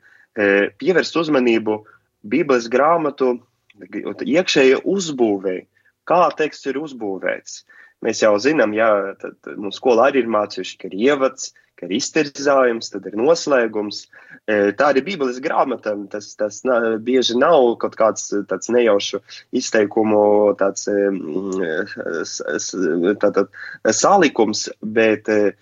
[0.80, 1.80] pievērst uzmanību
[2.24, 3.36] Bībeles grāmatu
[3.82, 5.66] iekšējai uzbūvēi,
[6.10, 7.64] kā teksts ir uzbūvēts.
[8.04, 11.94] Mēs jau zinām, jā, tad mums skolā arī ir mācījuši, ka ir ievads, ka ir
[11.98, 13.98] iztirzājums, tad ir noslēgums.
[14.44, 15.96] E, Tā ir Bībeles grāmata.
[16.12, 16.60] Tas, tas
[17.04, 19.22] bieži nav kaut kāds tāds nejaušu
[19.56, 20.24] izteikumu
[20.60, 23.48] tāds, e, mm, tātad,
[23.96, 25.56] salikums, bet e,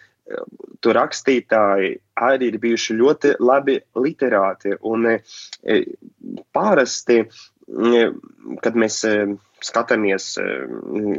[0.82, 1.94] tur rakstītāji
[2.28, 4.76] arī ir bijuši ļoti labi literāti.
[4.88, 5.16] Un e,
[5.64, 5.80] e,
[6.56, 8.04] parasti, e,
[8.64, 9.00] kad mēs
[9.62, 10.28] skatāmies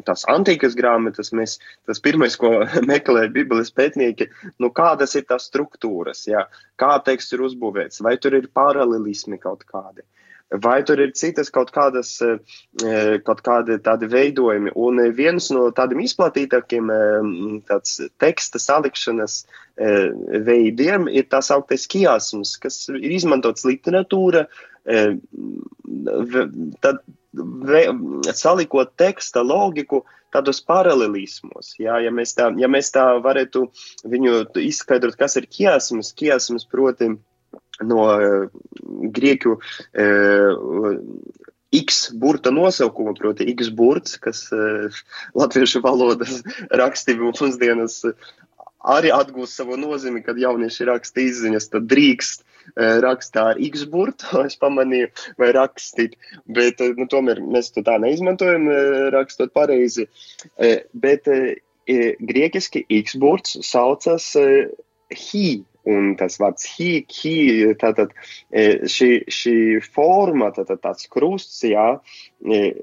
[0.06, 2.50] tās antīkas grāmatas, mēs, tas pirmais, ko
[2.90, 4.28] meklē Bībeles pētnieki,
[4.62, 6.48] nu kādas ir tās struktūras, jā,
[6.80, 10.02] kā teksts ir uzbūvēts, vai tur ir paralelismi kaut kādi.
[10.60, 12.34] Vai tur ir citas kaut kādas, e,
[12.84, 16.92] e, kaut kādi tādi veidojumi, un e, viens no tādiem izplatītākiem
[17.68, 19.42] tāds teksta salikšanas
[20.46, 24.44] veidiem ir tā sauktais kiasms, kas ir izmantots literatūra,
[26.84, 27.00] tad
[27.32, 27.82] ve,
[28.36, 31.74] salikot teksta logiku tādos paralelismos.
[31.80, 33.66] Jā, ja, mēs tā, ja mēs tā varētu
[34.08, 37.14] viņu izskaidrot, kas ir kiasms, kiasms proti
[37.80, 38.04] no
[39.16, 39.56] grieķu
[39.94, 40.98] eh,
[41.72, 44.44] X burta nosaukuma, proti X burts, kas
[45.32, 48.02] latviešu valodas rakstību mūsdienas
[48.82, 52.44] arī atgūst savu nozīmi, kad jaunieši raksta izziņas, tad drīkst
[52.76, 58.68] rakstā ar X burtu, es pamanīju, vai rakstīt, bet nu, tomēr mēs to tā neizmantojam,
[59.14, 60.08] rakstot pareizi.
[60.92, 61.28] Bet
[61.88, 65.62] grieķiski X burts saucas hi.
[65.88, 67.02] Un tas vārds hi,
[67.80, 68.12] tātad
[68.54, 71.86] eh, šī, šī forma, tātad tāds krusts, jā,
[72.46, 72.76] eh,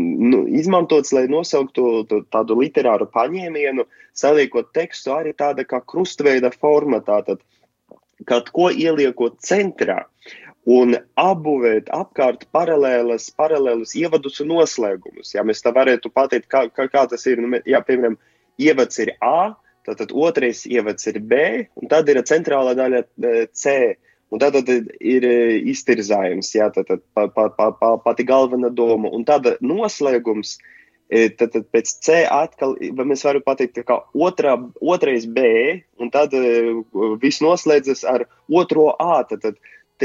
[0.00, 3.84] nu, izmantots, lai nosauktu tādu literāru paņēmienu,
[4.16, 7.44] saliekot tekstu arī tāda kā krustveida forma, tātad
[8.28, 10.06] kaut ko ieliekot centrā
[10.68, 15.34] un apbūvēt apkārt paralēlas, paralēlus ievadus un noslēgumus.
[15.34, 18.18] Ja mēs tā varētu pateikt, kā, kā, kā tas ir, nu, ja, piemēram,
[18.60, 19.54] ievads ir A,
[19.90, 21.40] tad, tad otrais ievads ir B,
[21.80, 23.76] un tad ir centrālā daļa eh, C.
[24.30, 28.70] Un tad, tad ir eh, iztirzājums, jā, tad, tad pa, pa, pa, pa, pati galvenā
[28.70, 30.58] doma, un tad noslēgums,
[31.10, 35.42] eh, tad, tad pēc C atkal, vai mēs varam pateikt, kā otrā, otrais B,
[35.98, 36.36] un tad
[37.22, 39.58] viss noslēdzas ar otro A, tad, tad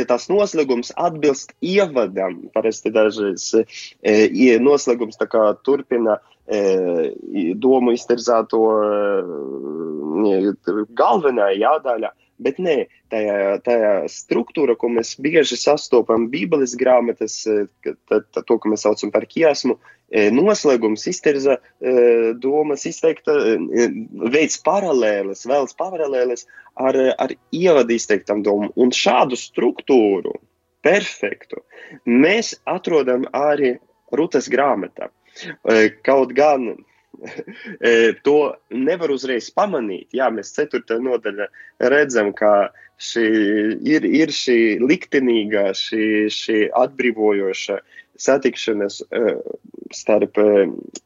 [0.09, 2.49] tās noslēgums atbilst ievadam.
[2.51, 5.21] Parasti dažreiz e, noslēgums
[5.63, 10.53] turpina e, domu izterzēto e,
[10.93, 12.11] galvenā jādaļa.
[12.35, 12.75] Bet nē,
[13.13, 17.67] tajā, tajā struktūra, ko mēs bieži sastopam Bībeles grāmatas, e,
[18.11, 19.77] to, ko mēs saucam par kiasmu,
[20.11, 23.87] e, noslēgums izterza e, domas izteikta, e,
[24.35, 26.43] veids paralēles, vēlas paralēles
[26.75, 28.73] ar, ar ievadu izteiktam domām.
[28.75, 30.35] Un šādu struktūru,
[30.83, 31.63] perfektu,
[32.05, 33.77] mēs atrodam arī
[34.15, 35.09] Rūtas grāmatā.
[35.43, 38.37] E, Kaut gan e, to
[38.69, 40.09] nevar uzreiz pamanīt.
[40.15, 41.47] Jā, mēs ceturtajā nodaļā
[41.91, 42.71] redzam, ka
[43.01, 43.27] šī
[43.95, 47.79] ir, ir šī liktenīga, šī, šī atbrīvojoša
[48.25, 49.37] satikšanās e,
[49.93, 50.39] starp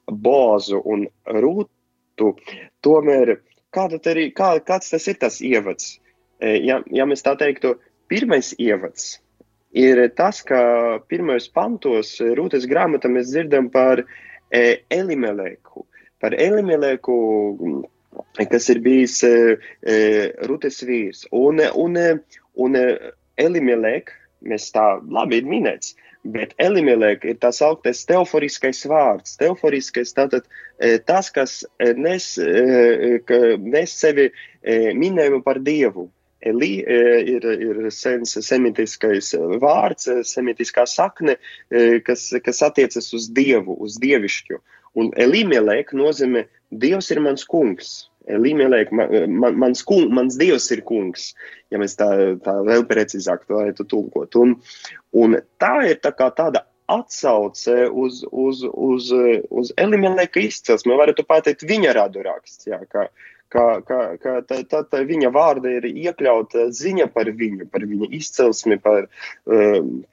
[0.05, 2.33] Bozu un Rūtu.
[2.85, 3.37] Tomēr
[3.73, 5.97] kāda ir, kā, kāds tas ir tas ievads?
[6.39, 7.73] Ja, ja mēs tā teiktu,
[8.11, 9.17] pirmais ievads
[9.71, 14.03] ir tas, ka pirmajos pantos Rūtas grāmatā mēs dzirdam par
[14.51, 15.85] e, Elimeleku.
[16.19, 17.15] Par Elimeleku
[18.49, 19.95] kas ir bijis e, e,
[20.49, 21.25] Rutes vīrs.
[21.31, 21.97] Un, un,
[22.55, 22.77] un
[23.39, 29.37] Elimelek, mēs tā labi ir minēts, bet Elimelek ir tas augtais teoforiskais vārds.
[29.39, 30.47] Teoforiskais tātad
[31.07, 31.61] tas, kas
[31.95, 34.29] nes, nes sevi
[34.63, 36.09] minējumu par Dievu.
[36.41, 36.99] Eli e,
[37.35, 41.35] ir, ir sens semitiskais vārds, e, semitiskā sakne,
[41.71, 44.61] e, kas, kas attiecas uz Dievu, uz dievišķu.
[44.99, 48.09] Un Elimelek nozīmē Dievs ir mans kungs.
[48.29, 51.31] Līmelēk, man, man, mans, kung, mans dievs ir kungs,
[51.73, 52.09] ja mēs tā,
[52.45, 54.37] tā vēl precīzāk to varētu tulkot.
[54.37, 54.53] Un,
[55.17, 59.09] un tā ir tā kā tāda atsauce uz, uz, uz,
[59.49, 63.07] uz Elimelēka izcelsmi, varētu pateikt viņa radu raksts, jā, kā,
[63.53, 68.11] kā, kā, kā tā, tā, tā viņa vārda ir iekļauta ziņa par viņu, par viņa
[68.19, 69.09] izcelsmi, par,
[69.49, 70.03] um,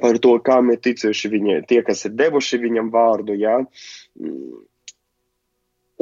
[0.00, 3.58] par to, kā ir ticuši viņa, tie, kas ir devuši viņam vārdu, jā.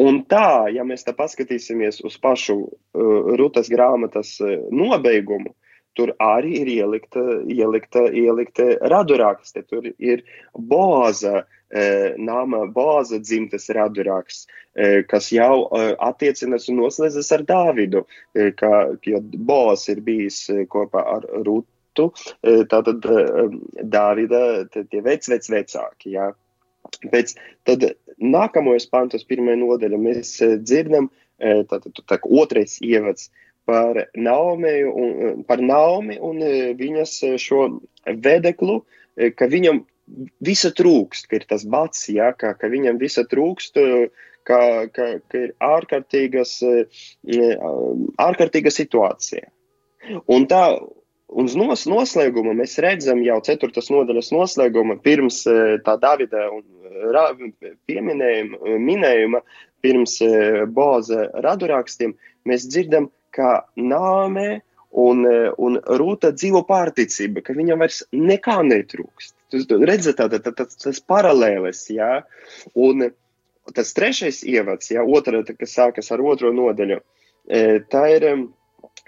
[0.01, 5.55] Un tā, ja mēs tā paskatīsimies uz pašu uh, Rutas grāmatas uh, nobeigumu,
[5.99, 9.67] tur arī ir ielikta, ielikta, ielikta radurakste.
[9.67, 10.23] Tur ir
[10.55, 11.60] Boza, uh,
[12.19, 18.05] nama Boza dzimtes raduraksts, uh, kas jau uh, attiecinas un noslēdzas ar Dāvidu,
[18.59, 18.73] ka,
[19.07, 22.11] jo Boz ir bijis kopā ar Rutu,
[22.75, 23.07] tātad
[23.95, 26.33] Dāvida tie vec, vec vecāki, jā.
[27.13, 27.35] Pēc
[27.69, 27.85] tad
[28.21, 33.31] nākamajos pantos, pirmā nodaļa, mēs eh, dzirdam, eh, tātad tā, tā, otrais ievads
[33.69, 36.43] par Naomi un, eh, par Naomi un
[36.81, 37.67] viņas šo
[38.07, 38.81] vedeklu,
[39.37, 39.83] ka viņam
[40.45, 43.79] visa trūkst, ka ir tas bats, ja, ka, ka viņam visa trūkst,
[44.49, 44.61] ka,
[44.95, 46.57] ka, ka ir ārkārtīgas,
[48.21, 49.47] ārkārtīga situācija.
[50.33, 50.65] Un tā,
[51.29, 55.43] uz nos, noslēguma mēs redzam jau ceturtas nodaļas noslēguma pirms
[55.87, 56.65] tā Davida un
[57.87, 59.43] pieminējuma, minējuma
[59.81, 62.15] pirms e, Boza radurakstiem,
[62.49, 69.35] mēs dzirdam, ka Nāmē un, e, un Rūta dzīvo pārticība, ka viņam vairs nekā netrūkst.
[69.55, 72.11] Jūs redzat, tā, tā, tā, tas paralēlis, jā,
[72.79, 73.09] un
[73.75, 77.01] tas trešais ievads, jā, otra, kas sākas ar otro nodaļu,
[77.51, 77.61] e,
[77.91, 78.27] tā ir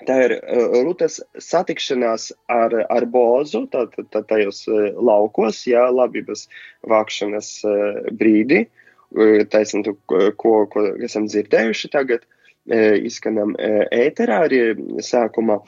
[0.07, 5.85] Tā ir uh, Rutas satikšanās ar, ar Bozu, tātad tā, tā, tajos uh, laukos, jā,
[5.93, 6.47] labības
[6.91, 8.65] vākšanas uh, brīdī,
[9.53, 9.93] taisnība,
[10.41, 12.23] ko, ko esam dzirdējuši tagad,
[12.65, 14.61] izskanam ēterā arī
[15.05, 15.59] sākumā.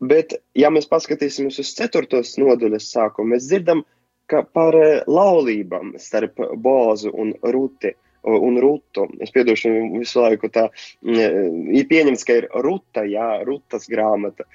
[0.00, 3.84] Bet, ja mēs paskatīsimies uz ceturtos nodaļas sākumu, mēs dzirdam,
[4.26, 4.74] par
[5.06, 7.94] laulībām starp Bozu un Ruti
[8.26, 9.06] un rutu.
[9.20, 10.66] Es piedošu visu laiku tā,
[11.06, 14.46] mm, ir pieņemts, ka ir ruta, jā, rutas grāmata.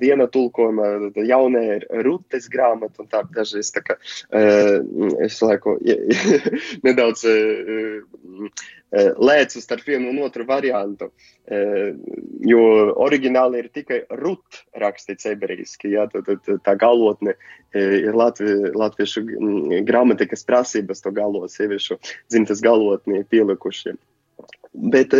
[0.00, 3.96] Viena tulkojuma jaunē ir rutes grāmata, un tā dažreiz tā kā
[5.24, 5.78] es laiku
[6.86, 7.24] nedaudz
[8.92, 11.10] lēcu starp vienu un otru variantu,
[11.48, 12.62] jo
[13.00, 17.34] oriģināli ir tikai rut rakstīts ebrejiski, jā, tad, tad tā galotne
[17.76, 19.24] ir Latvi, latviešu
[19.88, 23.96] gramatikas prasības to galot sieviešu dzimtas galotnē pielikuši.
[24.92, 25.16] Bet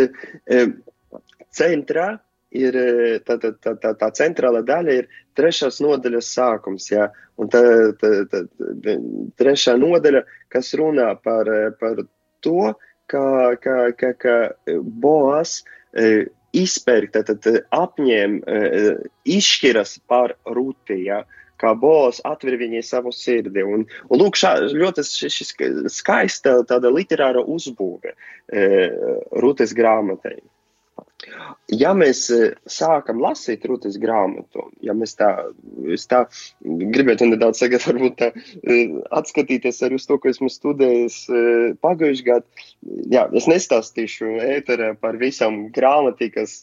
[1.57, 2.09] centrā
[2.53, 2.77] ir
[3.27, 6.91] tā, tā, tā, tā, tā centrāla daļa, ir trešās nodaļas sākums.
[6.93, 7.09] Jā,
[7.41, 7.63] un tā,
[8.01, 8.95] tā, tā, tā,
[9.41, 12.05] trešā nodaļa, kas runā par, par
[12.45, 12.73] to,
[13.09, 13.25] ka,
[13.63, 14.37] ka, ka, ka
[14.81, 15.63] Boas
[16.59, 18.39] izpērk, tad apņem,
[19.29, 21.03] izšķiras par Rūti.
[21.09, 21.23] Jā,
[21.59, 23.65] kā Bols atver viņai savu sirdi.
[23.67, 25.05] Un, un lūk, šā, ļoti
[25.93, 28.69] skaista tāda literāra uzbūve e,
[29.43, 30.39] Rūtes grāmatai.
[31.69, 35.31] Ja mēs e, sākam lasīt Rūtas grāmatu, ja mēs tā,
[36.09, 36.21] tā
[36.63, 38.77] gribētu nedaudz tagad varbūt tā e,
[39.19, 41.43] atskatīties arī uz to, ko esmu studējis e,
[41.83, 42.65] pagājuši gadu,
[43.11, 46.61] jā, es nestāstīšu ēterē par visam grāmatikas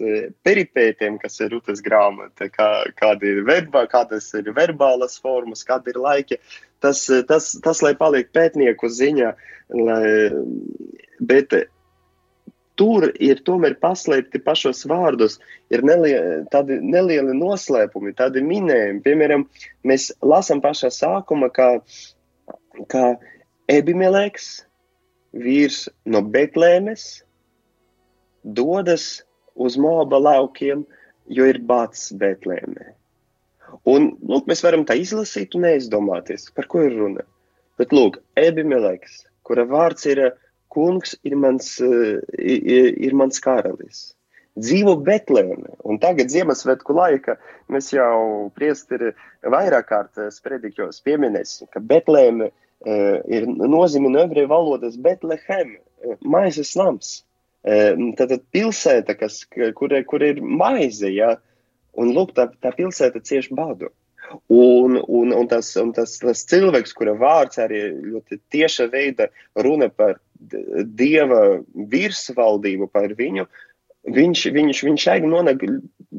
[0.47, 5.99] peripētiem, kas ir Rūtas grāmata, kā, kāda ir verbā, kādas ir verbālas formas, kāda ir
[5.99, 6.39] laika.
[6.79, 9.35] Tas, tas, tas, lai paliek pētnieku ziņā,
[9.75, 10.09] lai,
[11.19, 11.55] bet
[12.79, 15.37] tur ir tomēr paslēpti pašos vārdos,
[15.73, 16.17] ir nelie,
[16.51, 19.01] tādi nelieli noslēpumi, tādi minējumi.
[19.05, 19.45] Piemēram,
[19.87, 21.69] mēs lasām pašā sākuma, ka,
[22.91, 23.15] ka
[23.71, 24.65] Ebimeleks,
[25.35, 27.07] vīrs no Betlēmes,
[28.43, 29.23] dodas
[29.55, 30.85] uz Moaba laukiem,
[31.31, 32.91] jo ir bats Betlēmē.
[33.89, 37.25] Un, lūk, mēs varam tā izlasīt un neizdomāties, par ko ir runa.
[37.79, 40.35] Bet, lūk, Ebimeleks, kura vārds ir uh,
[40.75, 42.19] kungs ir mans, eh,
[43.07, 44.11] ir mans karalis.
[44.55, 47.35] Dzīvo Betlēmē, un tagad Ziemassvētku laika
[47.71, 49.11] mēs jau priesteri
[49.43, 55.75] vairāk kārt spredikļos pieminēsim, ka Betlēme uh, ir nozīme no ebreju valodas Betlehem,
[56.23, 57.17] maizes nams.
[57.65, 61.33] Tad, tad pilsēta, kas, kur, kur ir maize, ja,
[61.97, 63.89] un lūk, tā, tā pilsēta cieši badu.
[64.49, 69.89] Un, un, un, tas, un tas, tas cilvēks, kura vārds arī ļoti tieša veida runa
[69.89, 70.19] par
[70.99, 71.41] dieva
[71.93, 73.47] virsvaldību, par viņu,
[74.15, 75.65] viņš, viņš, viņš arī nonāk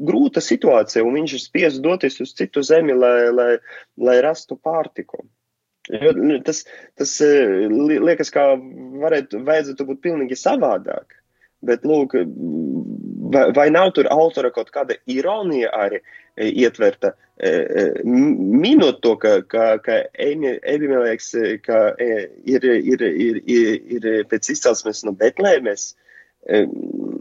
[0.07, 3.51] grūta situācija, un viņš ir spiests doties uz citu zemi, lai, lai,
[3.97, 5.23] lai rastu pārtiku.
[5.87, 6.65] Nu, tas,
[6.99, 8.49] tas eh, liekas, kā
[9.03, 11.15] varētu, vajadzētu būt pilnīgi savādāk.
[11.63, 12.13] Bet, lūk,
[13.33, 19.15] vai, vai nav tur autora kaut kāda ironija arī e, ietverta, e, e, minot to,
[19.21, 21.31] ka, ka, ka Ebimelēks
[21.65, 25.93] ka ir, ir, ir, ir, ir pēc izcelsmes no Betlēmes.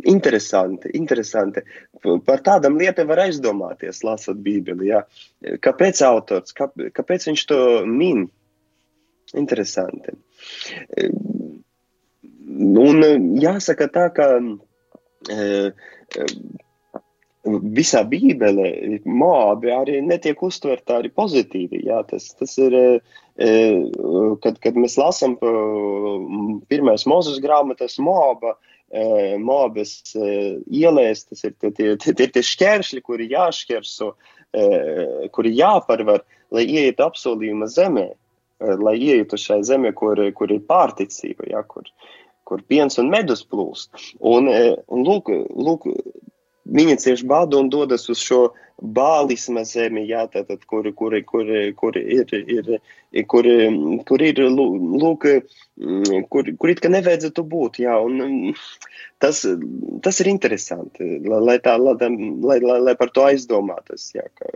[0.06, 1.62] Interesanti, interesanti.
[2.22, 4.92] Par tādām lietām var aizdomāties, lasot Bībeli.
[4.92, 5.00] Jā.
[5.64, 7.58] Kāpēc autors, kā, kāpēc viņš to
[7.90, 8.28] min?
[9.34, 10.14] Interesanti.
[12.46, 13.02] Un
[13.42, 14.28] jāsaka tā, ka
[17.46, 18.70] visā Bībelē
[19.06, 21.84] mābi arī netiek uztverta arī pozitīvi.
[21.86, 22.76] Jā, tas, tas ir,
[24.42, 25.36] kad, kad mēs lasām
[26.70, 28.56] pirmais mūzes grāmatas māba,
[29.42, 34.12] mābes ielēs, tas ir tie, tie, tie, tie šķēršļi, kuri jāšķerso,
[35.34, 36.22] kuri jāparvar,
[36.54, 38.10] lai ieietu apsolījuma zemē.
[38.56, 41.84] Lai ietu šai zemē, kur, kur ir pārticība, ja, kur,
[42.46, 43.90] kur piens un medus plūst.
[44.20, 45.32] Un, eh, un lūk,
[45.68, 45.88] lūk,
[46.66, 48.40] viņa cieši badu un dodas uz šo
[48.76, 52.72] bālisma zemi, jā, tātad, kur, kur, kur, kur ir, ir,
[53.32, 53.48] kur,
[54.08, 55.28] kur ir, lūk,
[56.28, 58.52] kur, kur it kā nevajadzētu būt, jā, un
[59.22, 59.46] tas,
[60.04, 61.96] tas ir interesanti, lai tā, lai,
[62.60, 64.52] lai, lai, par to aizdomātas, jā, ka,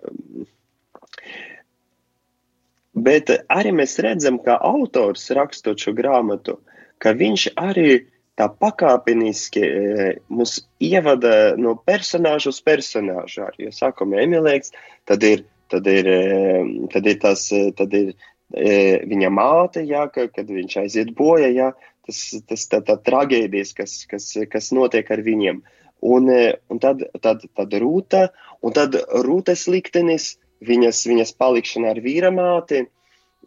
[3.01, 6.57] Bet arī mēs redzam, ka autors rakstot šo grāmatu,
[7.01, 8.01] ka viņš arī
[8.41, 13.45] tā pakāpeniski e, mūs ievada no personāža uz personāžu.
[13.47, 14.73] Arī, ja sākumā Emīlēks,
[15.09, 18.15] tad ir, tad ir, e, tad ir tas, e, tad ir
[18.51, 21.69] viņa māte, jā, ka, kad viņš aiziet bojā, jā,
[22.09, 25.61] tas, tas tā, tā traģēdijas, kas, kas, kas notiek ar viņiem.
[26.03, 28.25] Un, un tad, tad, tad rūta,
[28.67, 30.33] un tad rūtas liktenis,
[30.67, 32.83] viņas, viņas palikšana ar vīra māti.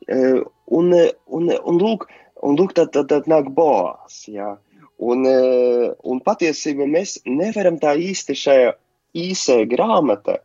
[0.07, 2.07] Un, un, un, lūk,
[2.43, 4.23] un lūk, tad, tad, tad nāk boās.
[4.27, 4.55] Jā.
[5.03, 8.73] Un, e, un patiesībā mēs nevaram tā īsti šajā
[9.23, 10.39] īsā grāmatā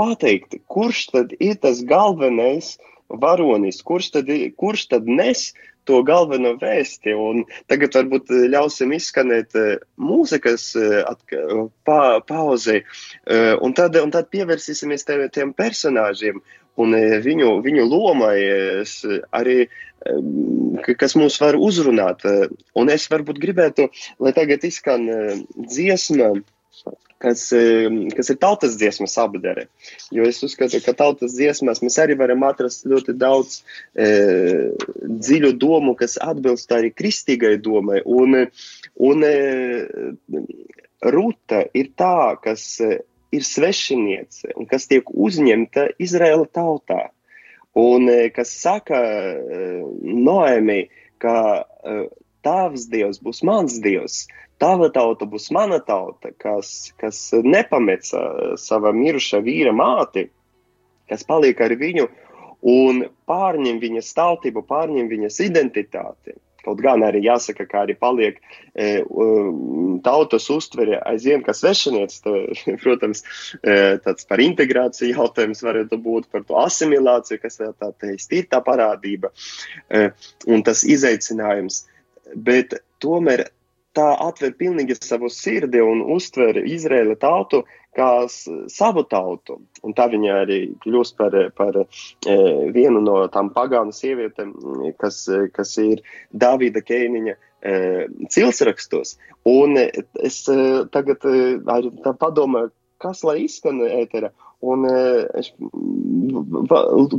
[0.00, 2.76] pateikt, kurš tad ir tas galvenais
[3.10, 5.50] varonis, kurš tad, kurš tad nes
[5.88, 7.12] to galveno vēsti.
[7.16, 9.56] Un tagad varbūt ļausim izskanēt
[10.00, 10.70] mūzikas
[11.88, 12.84] pa, pauzei,
[13.60, 16.40] un tad, un tad pievērsīsimies tiem personāžiem
[16.80, 18.36] un viņu, viņu lomai
[19.36, 19.58] arī,
[21.00, 22.24] kas mūs var uzrunāt.
[22.78, 23.90] Un es varbūt gribētu,
[24.22, 25.06] lai tagad izskan
[25.56, 26.34] dziesma
[27.20, 27.42] kas,
[28.16, 29.66] kas ir tautas dziesmas apdare.
[30.14, 33.60] Jo es uzskatu, ka tautas dziesmās mēs arī varam atrast ļoti daudz
[33.92, 34.08] e,
[35.04, 38.00] dziļu domu, kas atbilst arī kristīgai domai.
[38.04, 38.46] Un,
[38.96, 39.36] un e,
[41.00, 47.06] Ruta ir tā, kas ir svešiniece un kas tiek uzņemta Izraela tautā.
[47.78, 49.60] Un e, kas saka e,
[50.02, 50.80] Noēmī,
[51.22, 51.98] ka e,
[52.42, 54.24] tavs dievs būs mans dievs,
[54.60, 60.26] Tava tauta būs mana tauta, kas, kas nepameca sava miruša vīra māti,
[61.08, 62.04] kas paliek ar viņu
[62.68, 66.36] un pārņem viņas tautību, pārņem viņas identitāti.
[66.64, 68.40] Kaut gan arī jāsaka, ka arī paliek
[68.74, 69.02] e,
[70.04, 72.20] tautas uztvere aizvien kā svešinieks.
[72.84, 73.24] Protams,
[73.60, 78.62] e, tāds par integrāciju jautājums varētu būt par to asimilāciju, kas tā teikt, ir tā
[78.66, 79.32] parādība
[79.88, 80.10] e,
[80.50, 81.84] un tas izaicinājums.
[82.36, 83.48] Bet tomēr
[83.96, 87.64] tā atver pilnīgi savu sirdi un uztver Izraēla tautu
[87.96, 88.08] kā
[88.70, 89.58] savu tautu.
[89.86, 91.86] Un tā viņa arī kļūst par, par e,
[92.74, 94.52] vienu no tām pagānu sievietēm,
[95.00, 95.22] kas,
[95.54, 97.78] kas ir Davida Keiniņa e,
[98.30, 99.16] cilsrakstos.
[99.48, 100.60] Un es e,
[100.94, 102.70] tagad arī padomāju,
[103.02, 104.30] kas lai izskan ētera.
[104.60, 105.48] Un es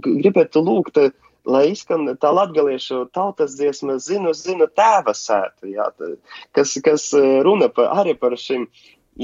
[0.05, 0.99] gribētu lūgt
[1.49, 5.88] lai izskan tā latgaliešu tautas dziesma, zinu, zinu tēva sētu, jā,
[6.53, 8.67] kas, kas runa par, arī par šim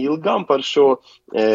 [0.03, 0.87] ilgam, par šo
[1.33, 1.45] e,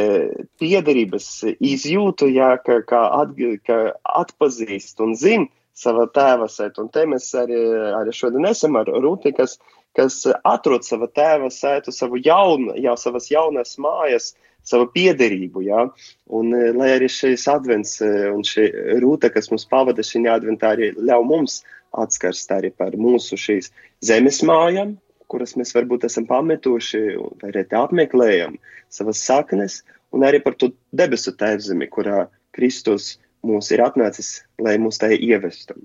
[0.60, 3.34] piederības izjūtu, jā, ka, ka, at,
[3.66, 3.80] ka
[4.22, 6.84] atpazīst un zin sava tēva sētu.
[6.84, 7.60] Un te mēs arī,
[7.98, 9.58] arī šodien esam ar Rūti, kas,
[9.96, 14.32] kas atrod sava tēva sētu, savu jaunu, jau savas jaunas mājas,
[14.62, 15.64] savu piederību.
[15.66, 15.86] Ja?
[16.30, 18.68] Un, e, lai arī šis advents e, un šī
[19.02, 21.62] rūta, kas mums pavada šī adventā, arī ļauj mums
[21.92, 23.70] atskarst arī par mūsu šīs
[24.04, 24.96] zemes mājām,
[25.32, 27.02] kuras mēs varbūt esam pametuši
[27.42, 28.58] vai reti apmeklējam,
[28.92, 29.80] savas saknes,
[30.12, 33.16] un arī par to debesu tēvzemi, kurā Kristus
[33.46, 35.80] mūs ir atnācis, lai mūs tajā ievestu.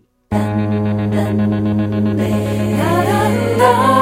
[3.58, 3.97] Zinu,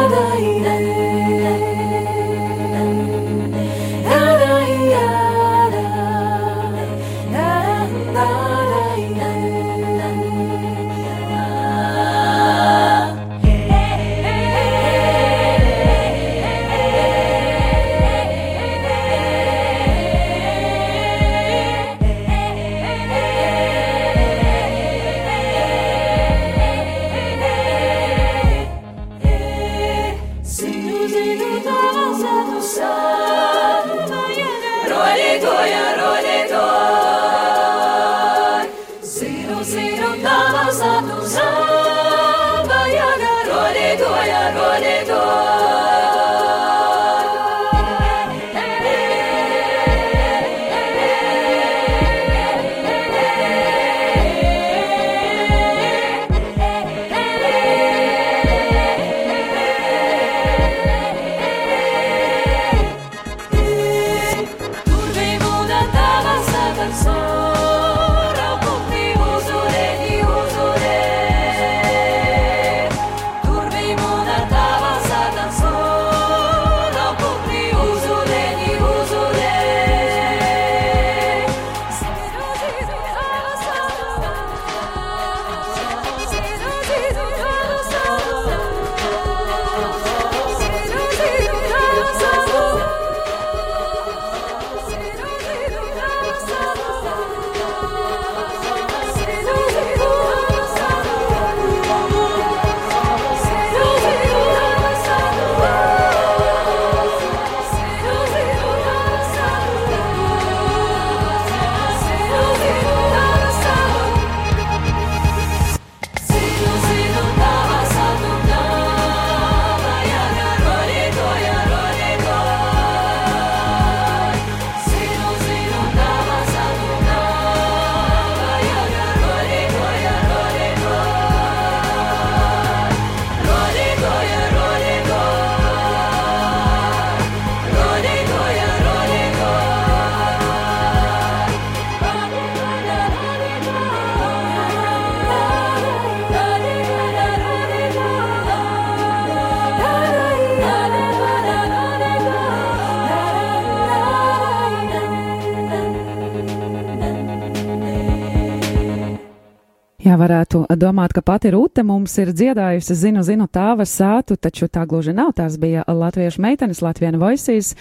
[160.19, 165.13] varētu domāt, ka pati Rūte mums ir dziedājusi, zinu, zinu, tāva sātu, taču tā gluži
[165.15, 165.33] nav.
[165.37, 167.71] Tās bija latviešu meitenes, Latvijas voisīs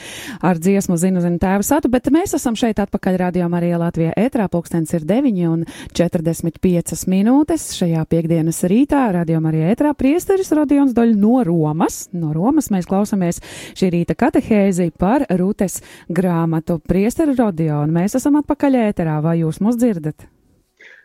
[0.45, 4.49] ar dziesmu, zinu, zinu, tāva sātu, bet mēs esam šeit atpakaļ radio Marija Latvijā ētrā,
[4.53, 5.65] pulkstens ir 9 un
[5.95, 12.09] 45 minūtes šajā piekdienas rītā, radio Marija ētrā, priesteris Rodions Doļ no Romas.
[12.13, 13.43] No Romas mēs klausamies
[13.79, 16.81] šī rīta katehēzi par Rūtes grāmatu.
[16.85, 20.34] Priesteri Rodion, mēs esam atpakaļ ēterā, vai jūs mūs dzirdat?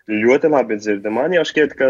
[0.10, 1.14] Ļoti labi dzirdam.
[1.20, 1.88] Man jau šķiet, ka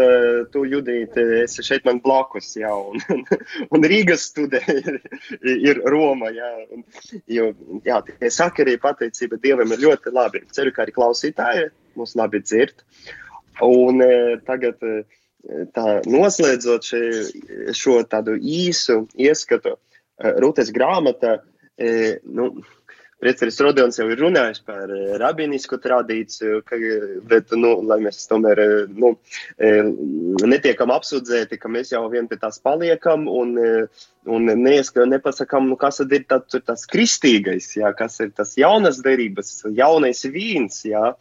[0.52, 3.00] tu, Judīt, esi šeit man blakus, jā, un,
[3.72, 4.98] un Rīgas studē ir,
[5.40, 6.50] ir Roma, jā.
[6.76, 6.84] Un,
[7.32, 7.46] jo,
[7.86, 10.44] jā, tie sakari pateicība Dievam ir ļoti labi.
[10.52, 12.84] Ceru, ka arī klausītāji mūs labi dzird.
[13.64, 14.12] Un e,
[14.44, 14.98] tagad e,
[15.72, 17.02] tā noslēdzot še,
[17.76, 21.38] šo tādu īsu ieskatu e, Rūtes grāmatā,
[21.80, 22.50] nu,
[23.20, 26.78] Priesteris Rodions jau ir runājis par eh, rabinisku tradīciju, ka,
[27.28, 29.10] bet, nu, lai mēs tomēr eh, nu,
[29.60, 29.90] eh,
[30.48, 33.52] netiekam apsūdzēti, ka mēs jau vien pie tās paliekam un,
[34.24, 39.02] un neieska, nepasakam, nu, kas tad ir tā, tas kristīgais, jā, kas ir tas jaunas
[39.04, 41.12] derības, jaunais vīns, jā.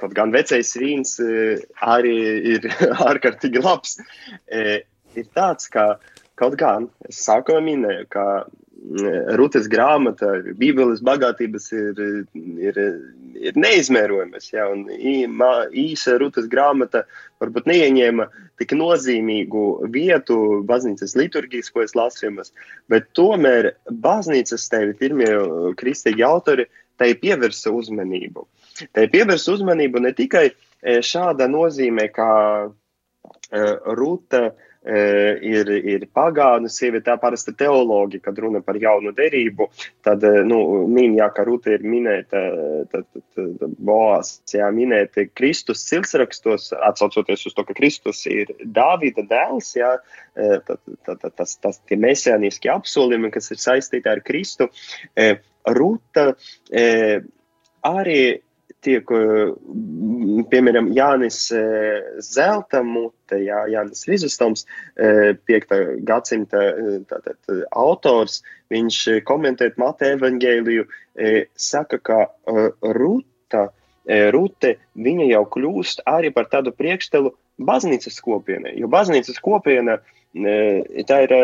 [0.00, 1.18] Kaut gan vecais vīns
[1.84, 2.16] arī
[2.56, 2.72] ir
[3.10, 3.98] ārkārtīgi labs.
[4.48, 5.98] Ir tāds, ka
[6.40, 8.24] kaut gan es sākumā minēju, ka
[8.84, 10.28] Rūtas grāmata,
[10.60, 12.00] Bībeles bagātības ir,
[12.34, 12.80] ir,
[13.40, 14.50] ir neizmērojamas.
[14.52, 14.66] Ja,
[15.72, 17.06] īsa Rūtas grāmata
[17.40, 18.26] varbūt neieņēma
[18.60, 19.64] tik nozīmīgu
[19.94, 20.36] vietu
[20.68, 22.52] baznīcas liturgiskos lasījumus,
[22.92, 25.32] bet tomēr baznīcas tevi pirmie
[25.80, 26.68] kristīgi autori
[27.00, 28.44] tai pievērsa uzmanību.
[28.92, 32.30] Tai pievērsa uzmanību ne tikai eh, šāda nozīmē, kā
[32.68, 34.54] eh, Rūta e,
[34.84, 39.68] ir, ir pagānu sieviete, tā parasta teoloģija, kad runa par jaunu derību,
[40.04, 40.58] tad, e, nu,
[40.92, 42.42] min, jā, ka Rūta ir minēta,
[42.92, 49.72] tad, tad Boās, jā, minēta Kristus silsrakstos, atsaucoties uz to, ka Kristus ir Dāvida dēls,
[49.78, 49.96] jā,
[50.36, 54.68] tad, tad, tad tas, tas tie mesianiskie apsolījumi, kas ir saistīti ar Kristu.
[55.64, 56.26] Rūta
[57.84, 58.20] arī
[58.84, 59.10] tiek,
[60.50, 61.38] piemēram, Jānis
[62.24, 64.66] Zelta mute, jā, Jānis Rizustoms,
[64.96, 65.76] 5.
[66.06, 66.64] gadsimta
[67.10, 67.38] tātad,
[67.70, 68.42] autors,
[68.74, 70.86] viņš komentēt Mata evangēliju,
[71.56, 72.20] saka, ka
[72.98, 73.68] Ruta,
[74.34, 80.00] Rute, viņa jau kļūst arī par tādu priekštelu baznīcas kopienai, jo baznīcas kopiena
[80.34, 81.34] tā ir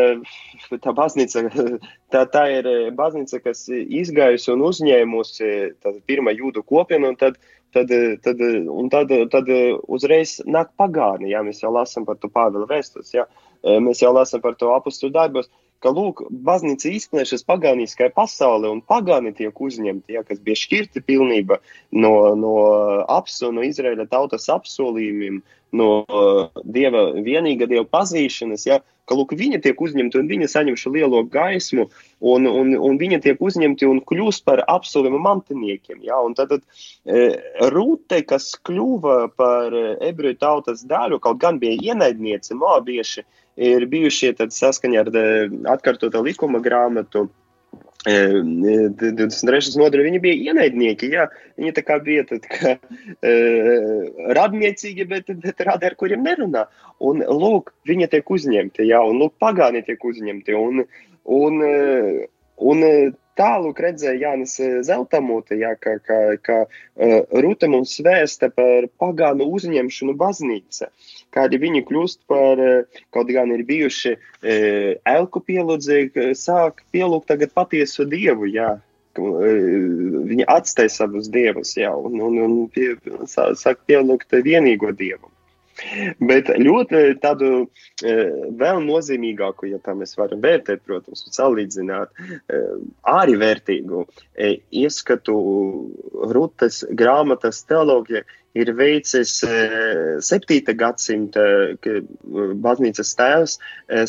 [0.82, 1.44] tā baznīca,
[2.12, 5.52] tā, tā ir baznīca, kas izgājusi un uzņēmusi
[6.10, 7.38] pirmā jūdu kopienu, tad,
[7.72, 7.92] tad,
[8.24, 8.42] tad,
[8.90, 9.54] tad, tad
[9.86, 13.28] uzreiz nāk pagāni, jā, mēs jau lasām par to Pāvila vēstus, jā,
[13.62, 15.46] mēs jau lasām par to apustu darbos,
[15.80, 21.60] ka, lūk, baznīca izplešas pagāniskai pasaulē, un pagāni tiek uzņemti, ja, kas bija šķirti pilnība
[21.94, 22.54] no, no
[23.08, 25.40] apsu, no Izraēla tautas apsolījumiem,
[25.76, 30.78] no uh, Dieva vienīga Dieva pazīšanas, ja, ka, lūk, viņi tiek uzņemti un viņi saņem
[30.78, 31.88] šo lielo gaismu,
[32.20, 36.62] un, un, un viņi tiek uzņemti un kļūst par apsolījumu mantiniekiem, ja, un tad, tad
[37.06, 37.26] e,
[37.74, 39.74] Rūte, kas kļuva par
[40.06, 43.26] ebreju tautas daļu, kaut gan bija ienaidniece, moabieši,
[43.60, 45.12] ir bijušie saskaņā ar
[45.74, 47.28] atkārtotā likuma grāmatu.
[48.06, 49.76] 23.
[49.76, 51.10] nodaļa viņi bija ienaidnieki.
[51.12, 51.26] Jā.
[51.60, 52.76] Viņi tā kā bija tā kā,
[53.20, 53.32] e,
[54.38, 56.66] radniecīgi, bet, bet radi, ar kuriem nerunā.
[57.04, 60.56] Un, lūk, viņi tiek uzņemti, jā, un, lūk, pagāni tiek uzņemti.
[60.56, 60.84] Un,
[61.40, 61.64] un,
[62.72, 62.86] un
[63.38, 64.56] tālāk redzēja Jānis
[64.86, 70.90] Zeltamūte, jā, ka, ka, ka uh, Rūta mums vēsta par pagānu uzņemšanu baznīca.
[71.34, 72.60] Kādi viņi kļūst par,
[73.14, 74.16] kaut gan ir bijuši
[75.06, 78.72] elku pielūdzēji, sāk pielūgt tagad patiesu dievu, jā.
[79.20, 82.96] Viņi atstāja savus dievus, jā, un, un, un pie,
[83.30, 85.30] sāk pielūgt vienīgo dievu.
[86.20, 88.14] Bet ļoti tādu e,
[88.60, 92.12] vēl nozīmīgāku, ja tā mēs varam vērtēt, protams, un salīdzināt,
[92.52, 92.60] e,
[93.08, 94.04] arī vērtīgu
[94.34, 94.52] e,
[94.82, 95.36] ieskatu
[96.34, 98.24] Rutes grāmatas teoloģija
[98.60, 99.36] ir veicis
[100.26, 100.74] 7.
[100.74, 101.44] gadsimta
[102.64, 103.58] baznīcas tēvs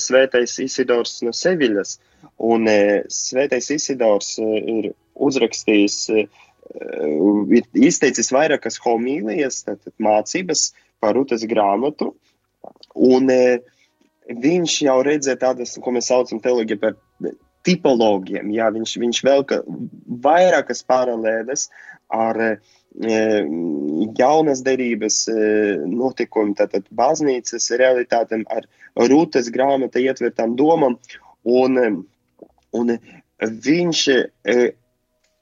[0.02, 2.00] Svētais Isidors no Seviļas.
[2.42, 2.66] Un
[3.14, 12.12] Svētais Isidors ir uzrakstījis, ir izteicis vairākas homīlijas, tātad mācības, par Rūtas grāmatu.
[12.96, 13.62] Un e,
[14.32, 16.98] viņš jau redzēja tādas, ko mēs saucam teoloģiju par
[17.68, 18.52] tipologiem.
[18.56, 19.62] Jā, viņš, viņš vēl ka
[20.26, 21.68] vairākas paralēles
[22.12, 22.52] ar e,
[24.20, 25.40] jaunas derības e,
[25.90, 28.68] notikumiem, tātad baznīcas realitātēm, ar
[29.08, 30.98] Rūtas grāmata ietvertām domām.
[31.48, 31.92] Un, e,
[32.78, 32.96] un
[33.42, 34.58] viņš e,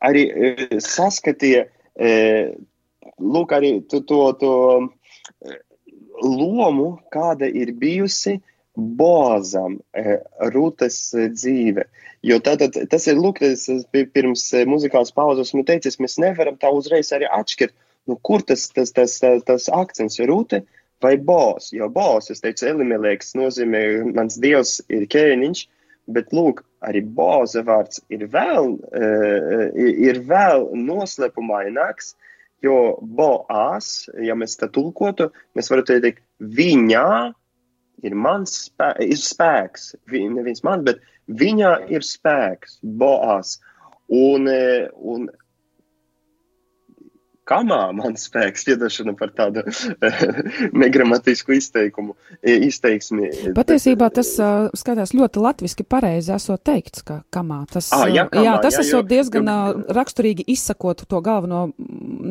[0.06, 2.12] arī e, saskatīja, e,
[3.20, 4.54] lūk, arī to, to, to
[6.24, 8.40] lomu, kāda ir bijusi
[8.80, 10.20] Bozam, eh,
[10.54, 11.86] Rūtas eh, dzīve.
[12.24, 16.72] Jo tātad tas ir, lūk, tas pirms eh, muzikālas pauzes man teicis, mēs nevaram tā
[16.76, 17.76] uzreiz arī atšķirt,
[18.08, 20.64] nu, kur tas, tas, tas, tas, tas akcents ir Rūte
[21.04, 21.74] vai Bos.
[21.76, 23.84] Jo Bos, es teicu, Elimelēks nozīmē,
[24.16, 25.66] mans dievs ir ķēniņš,
[26.16, 28.78] bet, lūk, arī Boza vārds ir vēl,
[29.78, 32.16] ir vēl noslēpumaināks,
[32.66, 37.32] Jo boās, ja mēs tā tulkotu, mēs varētu teikt, viņā
[38.04, 39.94] ir mans spē, ir spēks.
[40.12, 41.00] Vi, neviens man, bet
[41.40, 43.58] viņā ir spēks, boās.
[44.10, 45.30] Un, e, un
[47.50, 49.64] kamā man spēks, iedošana par tādu
[50.82, 53.54] negramatisku izteikumu, izteiksmi.
[53.58, 57.64] Patiesībā tas uh, skatās ļoti latviski pareizi esot teikts, ka kamā.
[57.72, 61.68] Tas, ah, jā, kamā, jā, tas jā, esot diezgan uh, raksturīgi izsakot to galveno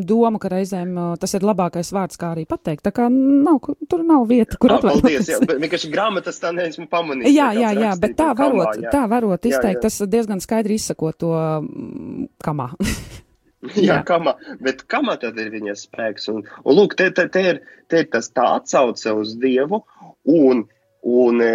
[0.08, 2.86] domu, ka reizēm uh, tas ir labākais vārds, kā arī pateikt.
[2.86, 3.60] Tā kā nav,
[3.90, 5.46] tur nav vieta, kur ah, paldies, jā, atvainoties.
[5.50, 7.34] bet vienkārši grāmatas tā neesmu pamanījis.
[7.34, 8.92] Jā, jā, jā, bet tā rakstītu kamā, varot, jā.
[8.92, 9.86] tā varot Jā, izteikt, jā.
[9.88, 12.70] tas diezgan skaidri izsakot to mm, kamā.
[13.74, 13.98] Jā, Jā.
[14.06, 16.28] kamā, bet kamā tad ir viņa spēks?
[16.32, 19.82] Un, un lūk, te, te, te, ir, te ir tas tā atsauce uz Dievu,
[20.30, 20.64] un,
[21.02, 21.54] un e,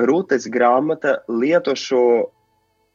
[0.00, 2.04] Rūtes grāmata lieto šo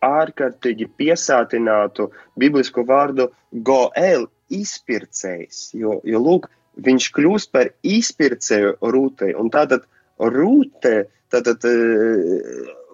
[0.05, 2.09] ārkārtīgi piesātinātu
[2.39, 3.29] biblisku vārdu
[3.65, 6.49] goel, izpircējs, jo, jo lūk,
[6.85, 9.85] viņš kļūst par izpircēju Rūtei, un tātad
[10.21, 11.77] Rūte, tātad e,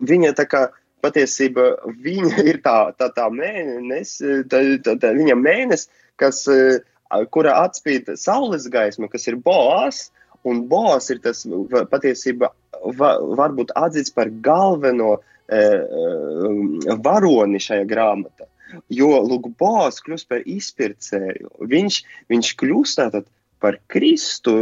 [0.08, 0.68] viņa tā kā
[1.04, 1.68] patiesībā
[2.06, 5.90] viņa ir tā, tā, tā mēnesis, tā, tā, tā viņa mēnesis,
[6.22, 6.80] kas, eh,
[7.34, 10.10] kurā atspīd saules gaisma, kas ir boās,
[10.44, 11.44] un Boas ir tas
[11.92, 12.50] patiesībā
[12.98, 18.48] va, varbūt atzīts par galveno e, e, varoni šajā grāmatā.
[18.92, 21.52] Jo Lūk, Boas kļūst par izpircēju.
[21.72, 22.00] Viņš,
[22.32, 23.28] viņš kļūst tātad
[23.62, 24.54] par Kristu,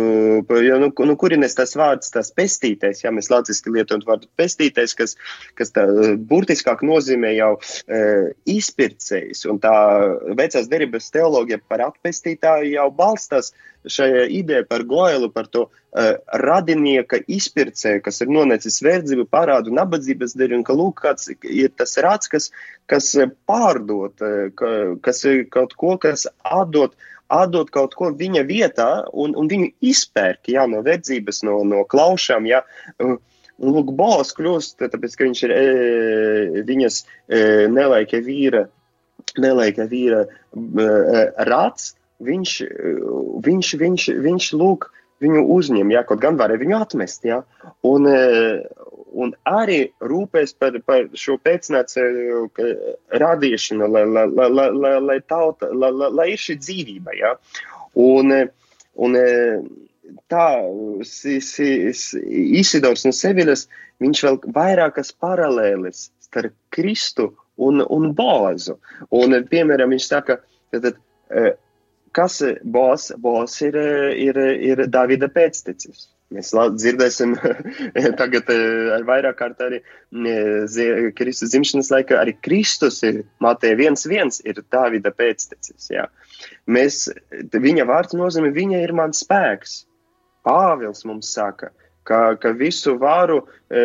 [0.50, 5.16] jo, nu, nu, kurienes tas vārds, tas pestītais, ja mēs latviski lietojam vārdu pestītais, kas,
[5.60, 7.54] kas tā eh, burtiskāk nozīmē jau
[7.88, 8.02] e,
[8.52, 9.74] izpircējs, un tā
[10.38, 13.54] vecās derības teoloģija par atpestītāju jau balstās
[13.88, 16.10] šajā ideja par goelu, par to uh,
[16.43, 21.95] radinieka izpircēju, kas ir nonecis verdzību, parādu, nabadzības dēļ, un ka lūk, kāds ir tas
[22.04, 22.50] rāds, kas,
[22.91, 23.14] kas
[23.47, 24.20] pārdot,
[24.60, 24.74] ka,
[25.06, 26.97] kas ir kaut ko, kas atdot,
[27.30, 32.47] atdot kaut ko viņa vietā, un, un viņu izpērk, jā, no verdzības, no, no klaušām,
[32.49, 32.63] jā.
[32.99, 33.17] Un
[33.59, 35.63] lūk, Bols kļūst, tāpēc, ka viņš ir e,
[36.67, 38.65] viņas e, nelaika vīra,
[39.39, 40.88] nelaika vīra e,
[41.49, 42.55] rāds, viņš,
[43.45, 44.89] viņš, viņš, viņš lūk,
[45.23, 47.41] viņu uzņem, jā, kaut gan varēja viņu atmest, jā,
[47.88, 48.63] un, e,
[49.12, 52.72] un arī rūpēs par, par šo pēcnācēju ka-
[53.24, 57.36] radīšanu, lai, lai, lai, lai, lai, tauta, lai, lai, lai ir šī dzīvība, jā,
[58.05, 58.41] un, e,
[59.01, 59.28] un e,
[60.32, 60.47] tā
[61.05, 62.22] si, si, si,
[62.62, 63.68] Isidors no Seviļas,
[64.03, 68.78] viņš vēl vairākas paralēles starp Kristu un, un Boazu.
[69.16, 70.39] Un, piemēram, viņš saka,
[70.74, 71.51] eh,
[72.16, 74.39] kas Boaz ir, eh, ir,
[74.72, 76.07] ir Davida pēctecis.
[76.30, 77.34] Mēs dzirdēsim
[78.19, 82.19] tagad eh, ar vairāk kārt arī eh, Kristus dzimšanas laikā.
[82.21, 85.89] Arī Kristus ir Mateja 1.1 ir Davida pēctecis.
[85.89, 86.05] Jā.
[86.69, 89.84] Mēs, viņa vārds nozīmē, viņa ir mans spēks.
[90.45, 91.73] Pāvils mums saka,
[92.07, 93.82] ka, ka visu varu e,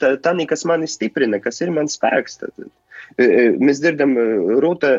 [0.00, 2.38] tā, tā, kas mani stiprina, kas ir mans spēks.
[2.40, 2.70] Tad,
[3.18, 4.16] mēs dzirdam
[4.64, 4.90] Rūta,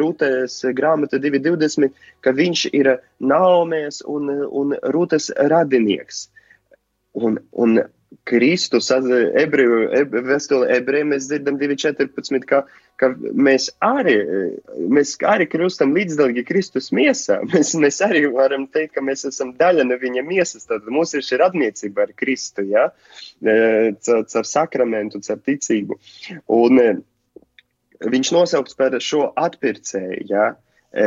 [0.00, 1.90] Rūtas grāmata 2.20,
[2.24, 2.94] ka viņš ir
[3.24, 6.28] Naumēs un, un Rūtas radinieks.
[7.14, 7.84] Un, un
[8.24, 12.62] Kristus, ebreju, eb, vēstule ebreju, mēs dzirdam 2.14, ka,
[13.00, 14.14] ka mēs arī,
[14.94, 17.40] mēs arī kļūstam līdzdalīgi Kristus miesā.
[17.52, 20.68] Mēs, mēs arī varam teikt, ka mēs esam daļa no viņa miesas.
[20.70, 22.88] Tad mums ir šī radniecība ar Kristu, ja?
[23.42, 25.98] Caur, sakramentu, caur ticību.
[26.54, 26.80] Un
[28.12, 30.52] viņš nosaukts par šo atpircēju, ja?
[30.94, 31.06] E,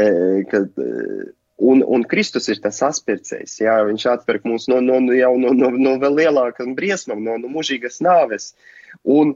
[0.52, 3.56] kad, e, Un, un Kristus ir tas atpircējs.
[3.64, 7.98] Jā, viņš atpērk mūs no, no, no, no, no, vēl lielākām briesmām, no, no mūžīgas
[8.06, 8.52] nāves.
[9.02, 9.34] Un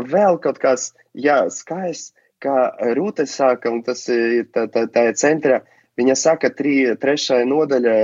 [0.00, 5.60] vēl kaut kas, jā, skaists, kā Rūte saka, un tas ir tā, tā, tā centra,
[6.00, 7.98] viņa saka, tri, trešajā nodaļā,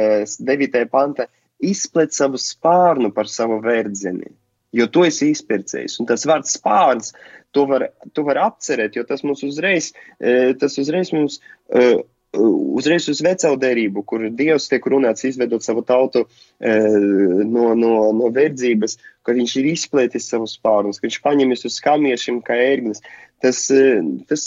[0.51, 1.27] devītajā panta,
[1.59, 4.31] izplet savu spārnu par savu verdzeni.
[4.77, 5.97] Jo to esi izpircējis.
[6.03, 7.15] Un tas vārds spārns,
[7.57, 11.41] to var, to var apcerēt, jo tas mums uzreiz, eh, tas uzreiz mums
[11.73, 12.03] eh,
[12.37, 16.27] uzreiz uz vecaudērību, kur Dievs tiek runāts izvedot savu tautu
[16.61, 16.75] e,
[17.49, 22.43] no, no, no verdzības, ka viņš ir izplētis savus spārnus, ka viņš paņemis uz skamiešiem
[22.45, 22.59] kā.
[23.43, 24.43] Tas, e, tas,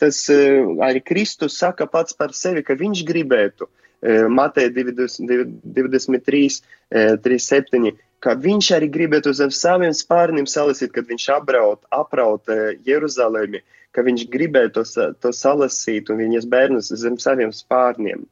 [0.00, 0.40] tas e,
[0.84, 3.68] arī Kristus saka pats par sevi, ka viņš gribētu,
[4.02, 7.92] e, Mateja 23, e, 37,
[8.24, 13.62] ka viņš arī gribētu uz saviem spārniem salasīt, kad viņš abraut, apraut e, Jeruzalemi,
[13.94, 18.26] ka viņš gribētu to, to salasīt un viņas bērnus zem saviem spārniem.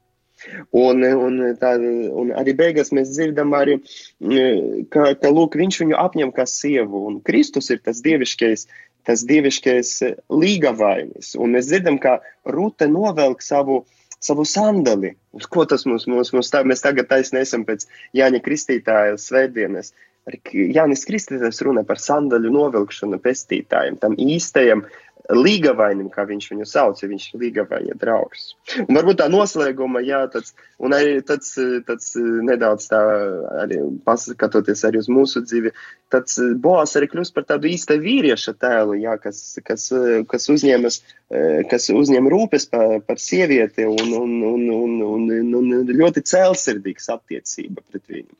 [0.77, 1.73] Un, un, tā,
[2.21, 3.79] un arī beigās mēs dzirdam, arī,
[4.21, 7.07] mm, ka, ka lūk, viņš viņu apņem kā sievu.
[7.09, 8.67] Un Kristus ir tas dieviškais,
[9.09, 11.33] tas dieviškais eh, līgavainis.
[11.41, 13.85] Un mēs dzirdam, ka Rūte novelk savu,
[14.23, 15.15] savu sandali.
[15.37, 19.93] Uz ko tas mums, mums, mums tā, mēs tagad taisni esam pēc Jāņa Kristītāja svētdienas.
[20.51, 24.83] Jānis Kristītājs runā par sandaļu novilkšanu pestītājiem, tam īstajam
[25.33, 28.53] līgavainim, kā viņš viņu sauc, ja viņš ir līgavaina draugs.
[28.85, 31.53] Un varbūt tā noslēguma, jā, tāds, un arī tāds,
[31.89, 32.13] tāds
[32.47, 33.01] nedaudz tā,
[33.65, 35.73] arī paskatoties arī uz mūsu dzīvi,
[36.15, 39.89] tāds Boas arī kļūst par tādu īsta vīrieša tēlu, jā, kas, kas,
[40.31, 41.01] kas uzņemas,
[41.71, 47.83] kas uzņem rūpes par, par sievieti un, un, un, un, un, un ļoti cēlsirdīgs attiecība
[47.83, 48.37] pret viņu.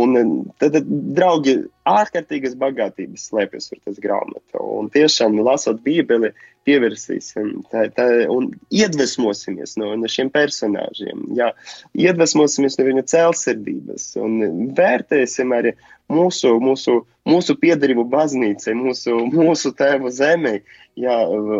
[0.00, 0.16] Un
[0.56, 1.58] tad, draugi,
[1.88, 4.62] ārkārtīgas bagātības slēpjas ar tas grāmatu.
[4.80, 6.32] Un tiešām, lasot Bībeli,
[6.68, 11.24] pievērsīsim tā, tā, un iedvesmosimies no, no šiem personāžiem.
[11.38, 11.52] Jā,
[11.98, 14.38] iedvesmosimies no viņa cēlsirdības un
[14.76, 15.74] vērtēsim arī
[16.12, 20.58] mūsu, mūsu, mūsu piedarību baznīcai, mūsu, mūsu tēvu zemē.
[21.00, 21.14] Jā,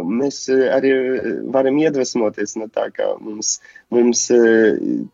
[0.05, 0.90] mēs arī
[1.55, 3.55] varam iedvesmoties no tā, ka mums,
[3.94, 4.26] mums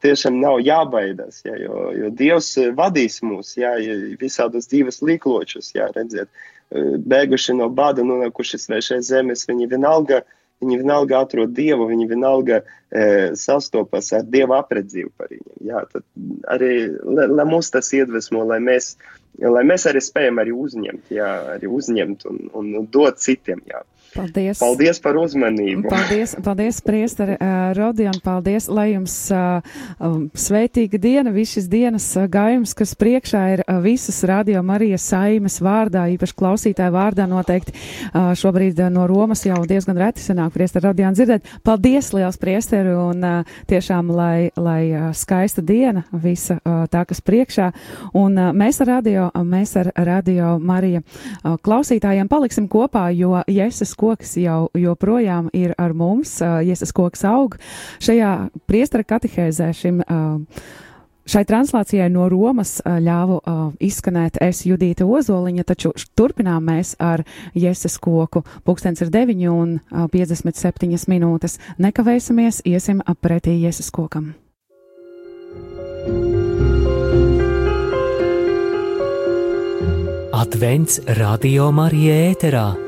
[0.02, 3.76] tiešām nav jābaidās, jā, jo, jo Dievs vadīs mūs jā,
[4.18, 6.26] visādos dzīves līkločus, jā, redziet,
[6.70, 10.22] bēguši no bada, nonākuši svešai zemes, viņi vienalga
[10.62, 13.04] viņi vienalga atrod Dievu, viņi vienalga e,
[13.38, 15.60] sastopas ar Dieva apredzību par viņiem.
[15.68, 16.04] Jā, tad
[16.50, 16.72] arī,
[17.06, 18.96] lai, lai mūs tas iedvesmo, lai mēs,
[19.38, 23.84] lai mēs arī spējam arī uzņemt, jā, arī uzņemt un, un dot citiem, jā.
[24.14, 24.58] Paldies!
[24.62, 25.88] Paldies par uzmanību!
[25.90, 29.58] Paldies, paldies priestari uh, Rodion, paldies, lai jums uh,
[30.00, 35.04] um, svētīga diena, viss šis dienas uh, gājums, kas priekšā ir uh, visas Radio Marijas
[35.10, 40.56] saimes vārdā, īpaši klausītāju vārdā noteikti uh, šobrīd uh, no Romas jau diezgan reti sanāk
[40.56, 41.52] priestari Rodion dzirdēt.
[41.66, 47.20] Paldies, liels priestari, un uh, tiešām, lai, lai uh, skaista diena visa uh, tā, kas
[47.24, 47.68] priekšā,
[48.16, 53.36] un uh, mēs ar Radio, uh, mēs ar Radio Marija uh, klausītājiem paliksim kopā, jo
[53.44, 57.56] Jēzus koks jau joprojām ir ar mums, Jēzus koks aug.
[58.04, 58.34] Šajā
[58.70, 60.04] priestara katehēzē šim.
[61.28, 67.20] Šai translācijai no Romas ļāvu uh, izskanēt es Judīta Ozoliņa, taču turpinām mēs ar
[67.52, 68.46] Jēzus koku.
[68.64, 71.60] Pūkstens ir 9 un uh, 57 minūtes.
[71.76, 74.32] Nekavēsimies, iesim pretī Jēzus kokam.
[80.38, 82.87] Advents Radio Marija ēterā.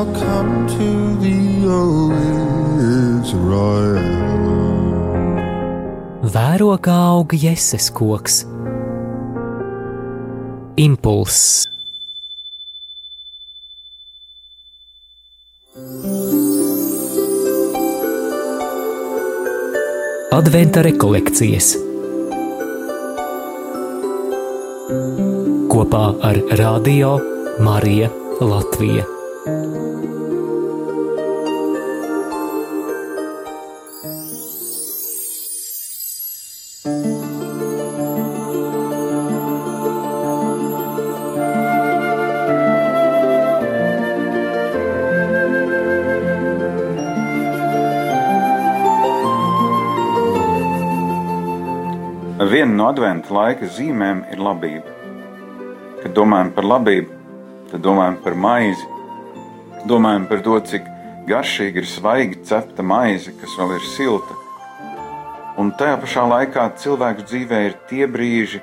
[0.00, 0.88] shall come to
[1.20, 2.10] thee, O
[3.20, 3.98] Israel.
[6.34, 8.44] Vēro kā aug jēzus koks.
[10.80, 11.66] Impulss.
[20.40, 21.74] Adventa rekolekcijas
[25.70, 27.16] kopā ar Radio
[27.60, 29.19] Mariju Latviju.
[53.30, 54.90] Adventa laika zīmēm ir labība.
[56.02, 57.10] Kad domājam par labību,
[57.70, 58.86] tad domājam par maizi,
[59.86, 60.82] domājam par to, cik
[61.28, 64.34] garšīgi ir svaigi cepta maize, kas vēl ir silta.
[65.58, 68.62] Un tajā pašā laikā cilvēku dzīvē ir tie brīži,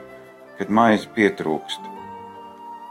[0.58, 1.82] kad maize pietrūkst.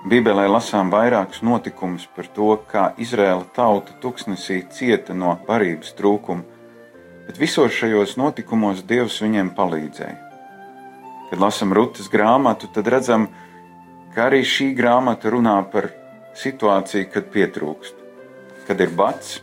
[0.07, 6.45] Bībelē lasām vairākus notikumus par to, kā Izraēla tauta tuksnesī cieta no barības trūkuma,
[7.27, 10.26] bet visos šajos notikumos Dievs viņiem palīdzēja.
[11.31, 13.27] Kad lasām Rūtas grāmatu, tad redzam,
[14.15, 15.91] ka arī šī grāmata runā par
[16.39, 17.99] situāciju, kad pietrūkst,
[18.69, 19.41] kad ir bats,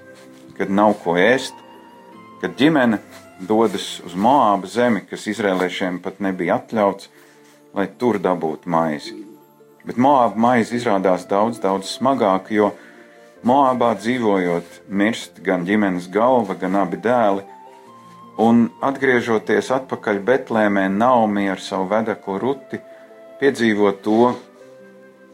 [0.58, 1.58] kad nav ko ēst,
[2.42, 3.02] kad ģimene
[3.44, 7.10] dodas uz Moāba zemi, kas izrēliešiem pat nebija atļauts,
[7.74, 9.16] lai tur dabūtu maizi.
[9.84, 12.72] Bet Moāba maize izrādās daudz, daudz smagāka, jo
[13.44, 17.44] Moābā dzīvojot, mirst gan ģimenes galva, gan abi dēli,
[18.42, 22.80] Un atgriežoties atpakaļ Betlēmē, Naomi ar savu vedeklu ruti
[23.38, 24.32] piedzīvo to,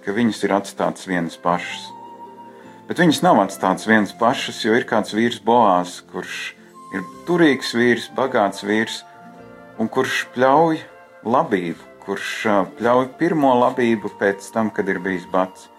[0.04, 1.88] ka viņas ir atstātas vienas pašas.
[2.90, 6.56] Bet viņas nav atstātas vienas pašas, jo ir kāds vīrs Boās, kurš
[6.98, 9.04] ir turīgs vīrs, bagāts vīrs,
[9.80, 10.82] un kurš pļauj
[11.24, 12.32] labību, kurš
[12.80, 15.70] pļauj pirmo labību pēc tam, kad ir bijis bats.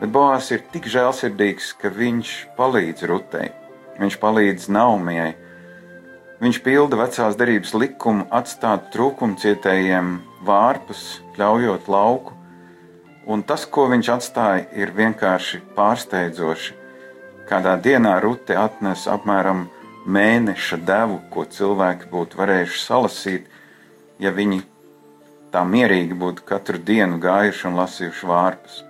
[0.00, 3.52] Bet Boās ir tik žēlsirdīgs, ka viņš palīdz Rutei,
[4.00, 5.34] viņš palīdz Naumijai.
[6.42, 10.08] Viņš pilda vecās derības likumu atstāt trūkumcietējiem
[10.42, 12.32] vārpus, pļaujot lauku,
[13.30, 16.72] un tas, ko viņš atstāja, ir vienkārši pārsteidzoši.
[17.46, 19.68] Kādā dienā Rute atnes apmēram
[20.02, 23.46] mēneša devu, ko cilvēki būtu varējuši salasīt,
[24.18, 24.64] ja viņi
[25.54, 28.80] tā mierīgi būtu katru dienu gājuši un lasījuši vārpus.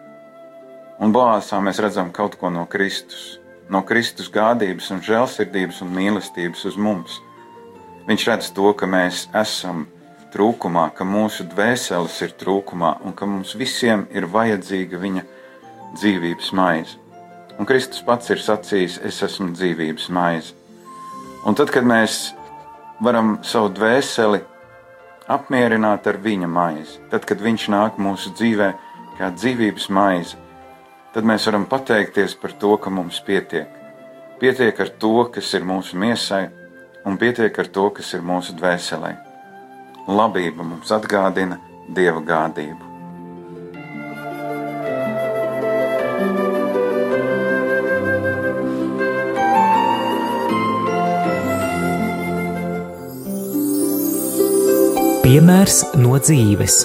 [1.05, 3.37] Un Boāsā mēs redzam kaut ko no Kristus,
[3.69, 7.21] no Kristus gādības un žēlsirdības un mīlestības uz mums.
[8.09, 9.85] Viņš redz to, ka mēs esam
[10.33, 15.25] trūkumā, ka mūsu dvēseles ir trūkumā un ka mums visiem ir vajadzīga viņa
[15.99, 16.99] dzīvības maize.
[17.61, 20.55] Un Kristus pats ir sacījis, es esmu dzīvības maize.
[21.47, 22.33] Un tad, kad mēs
[23.03, 24.41] varam savu dvēseli
[25.31, 28.73] apmierināt ar viņa maizi, tad, kad viņš nāk mūsu dzīvē
[29.19, 30.41] kā dzīvības maize,
[31.15, 33.69] tad mēs varam pateikties par to, ka mums pietiek.
[34.41, 36.49] Pietiek ar to, kas ir mūsu miesai,
[37.05, 39.13] un pietiek ar to, kas ir mūsu dvēselē.
[40.09, 41.59] Labība mums atgādina
[41.95, 42.91] dieva gādību.
[55.23, 56.83] Piemērs no dzīves.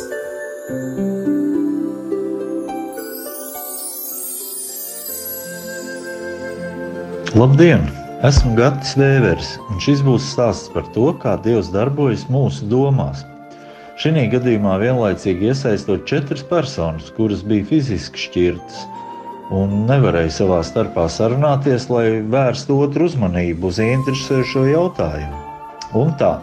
[7.37, 7.96] Labdien!
[8.25, 13.19] Esmu Gatis Vēvers, un šis būs stāsts par to, kā Dievs darbojas mūsu domās.
[14.01, 18.79] Šī gadījumā vienlaicīgi iesaistot četras personas, kuras bija fiziski šķirtas
[19.53, 25.43] un nevarēja savā starpā sarunāties, lai vērstu otru uzmanību uz interesējošo jautājumu.
[26.01, 26.33] Un tā,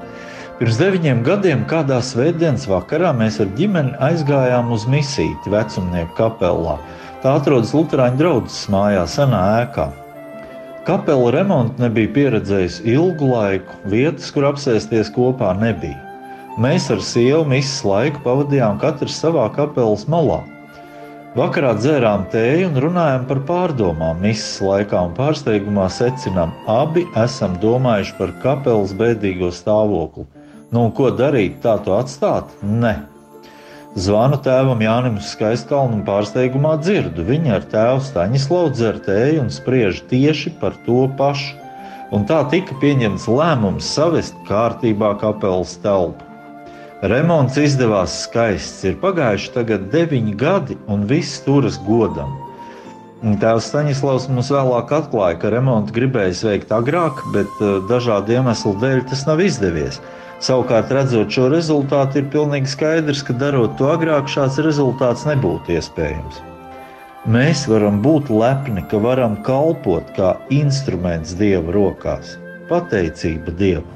[0.60, 6.78] pirms deviņiem gadiem, kādā svētdienas vakarā, mēs ar ģimeni aizgājām uz misiju vecumnieku kapelā.
[7.26, 9.90] Tā atrodas Lutāņu draugas mājā, senā ēkā.
[10.84, 15.96] Kapela remontu nebija pieredzējis ilgu laiku, vietas, kur apsēsties kopā nebija.
[16.60, 20.42] Mēs ar sievu misijas laiku pavadījām katrs savā kapelas malā.
[21.34, 28.14] Vakarā dzērām tēju un runājām par pārdomām misijas laikā, un pārsteigumā secinām, abi esam domājuši
[28.20, 30.28] par kapelas bēdīgo stāvokli.
[30.68, 32.52] Nu, ko darīt, tā to atstāt?
[32.60, 33.13] Nē.
[33.94, 37.22] Zvanu tēvam Jānim Skaiskalnam pārsteigumā dzirdu.
[37.28, 41.54] Viņa ar tēvu Staņislavu dzer tēju un spriež tieši par to pašu.
[42.14, 46.26] Un tā tika pieņemts lēmums savest kārtībā kapelas telpu.
[47.06, 48.82] Remonts izdevās skaists.
[48.88, 52.34] Ir pagājuši tagad deviņi gadi, un viss turas godam.
[53.22, 59.06] Tēvs Staņislavs mums vēlāk atklāja, ka remontu gribējis veikt agrāk, bet eh, dažādu iemeslu dēļ
[59.12, 60.02] tas nav izdevies.
[60.44, 66.42] Savukārt, redzot šo rezultātu, ir pilnīgi skaidrs, ka darot to agrāk, šāds rezultāts nebūtu iespējams.
[67.24, 72.36] Mēs varam būt lepni, ka varam kalpot kā instruments Dieva rokās.
[72.68, 73.88] Pateicība Dievam!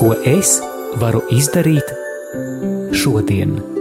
[0.00, 0.54] Ko es
[0.96, 1.92] varu izdarīt
[2.96, 3.79] šodien?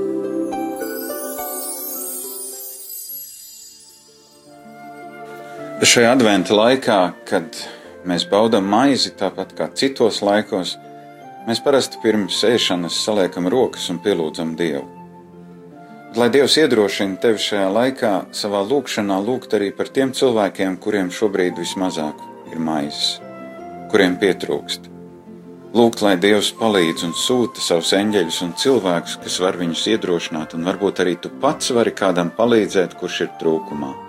[5.79, 7.55] Šajā adventa laikā, kad
[8.03, 10.73] mēs baudām maizi, tāpat kā citos laikos,
[11.47, 14.83] mēs parasti pirms ēšanas saliekam rokas un pielūdzam Dievu.
[16.19, 21.63] Lai Dievs iedrošina tevi šajā laikā, savā lūkšanā lūgt arī par tiem cilvēkiem, kuriem šobrīd
[21.63, 22.19] vismazāk
[22.51, 23.21] ir maizes,
[23.87, 24.91] kuriem pietrūkst.
[25.79, 30.67] Lūgt, lai Dievs palīdz un sūta savus eņģeļus un cilvēkus, kas var viņus iedrošināt, un
[30.67, 34.08] varbūt arī tu pats vari kādam palīdzēt, kurš ir trūkumā.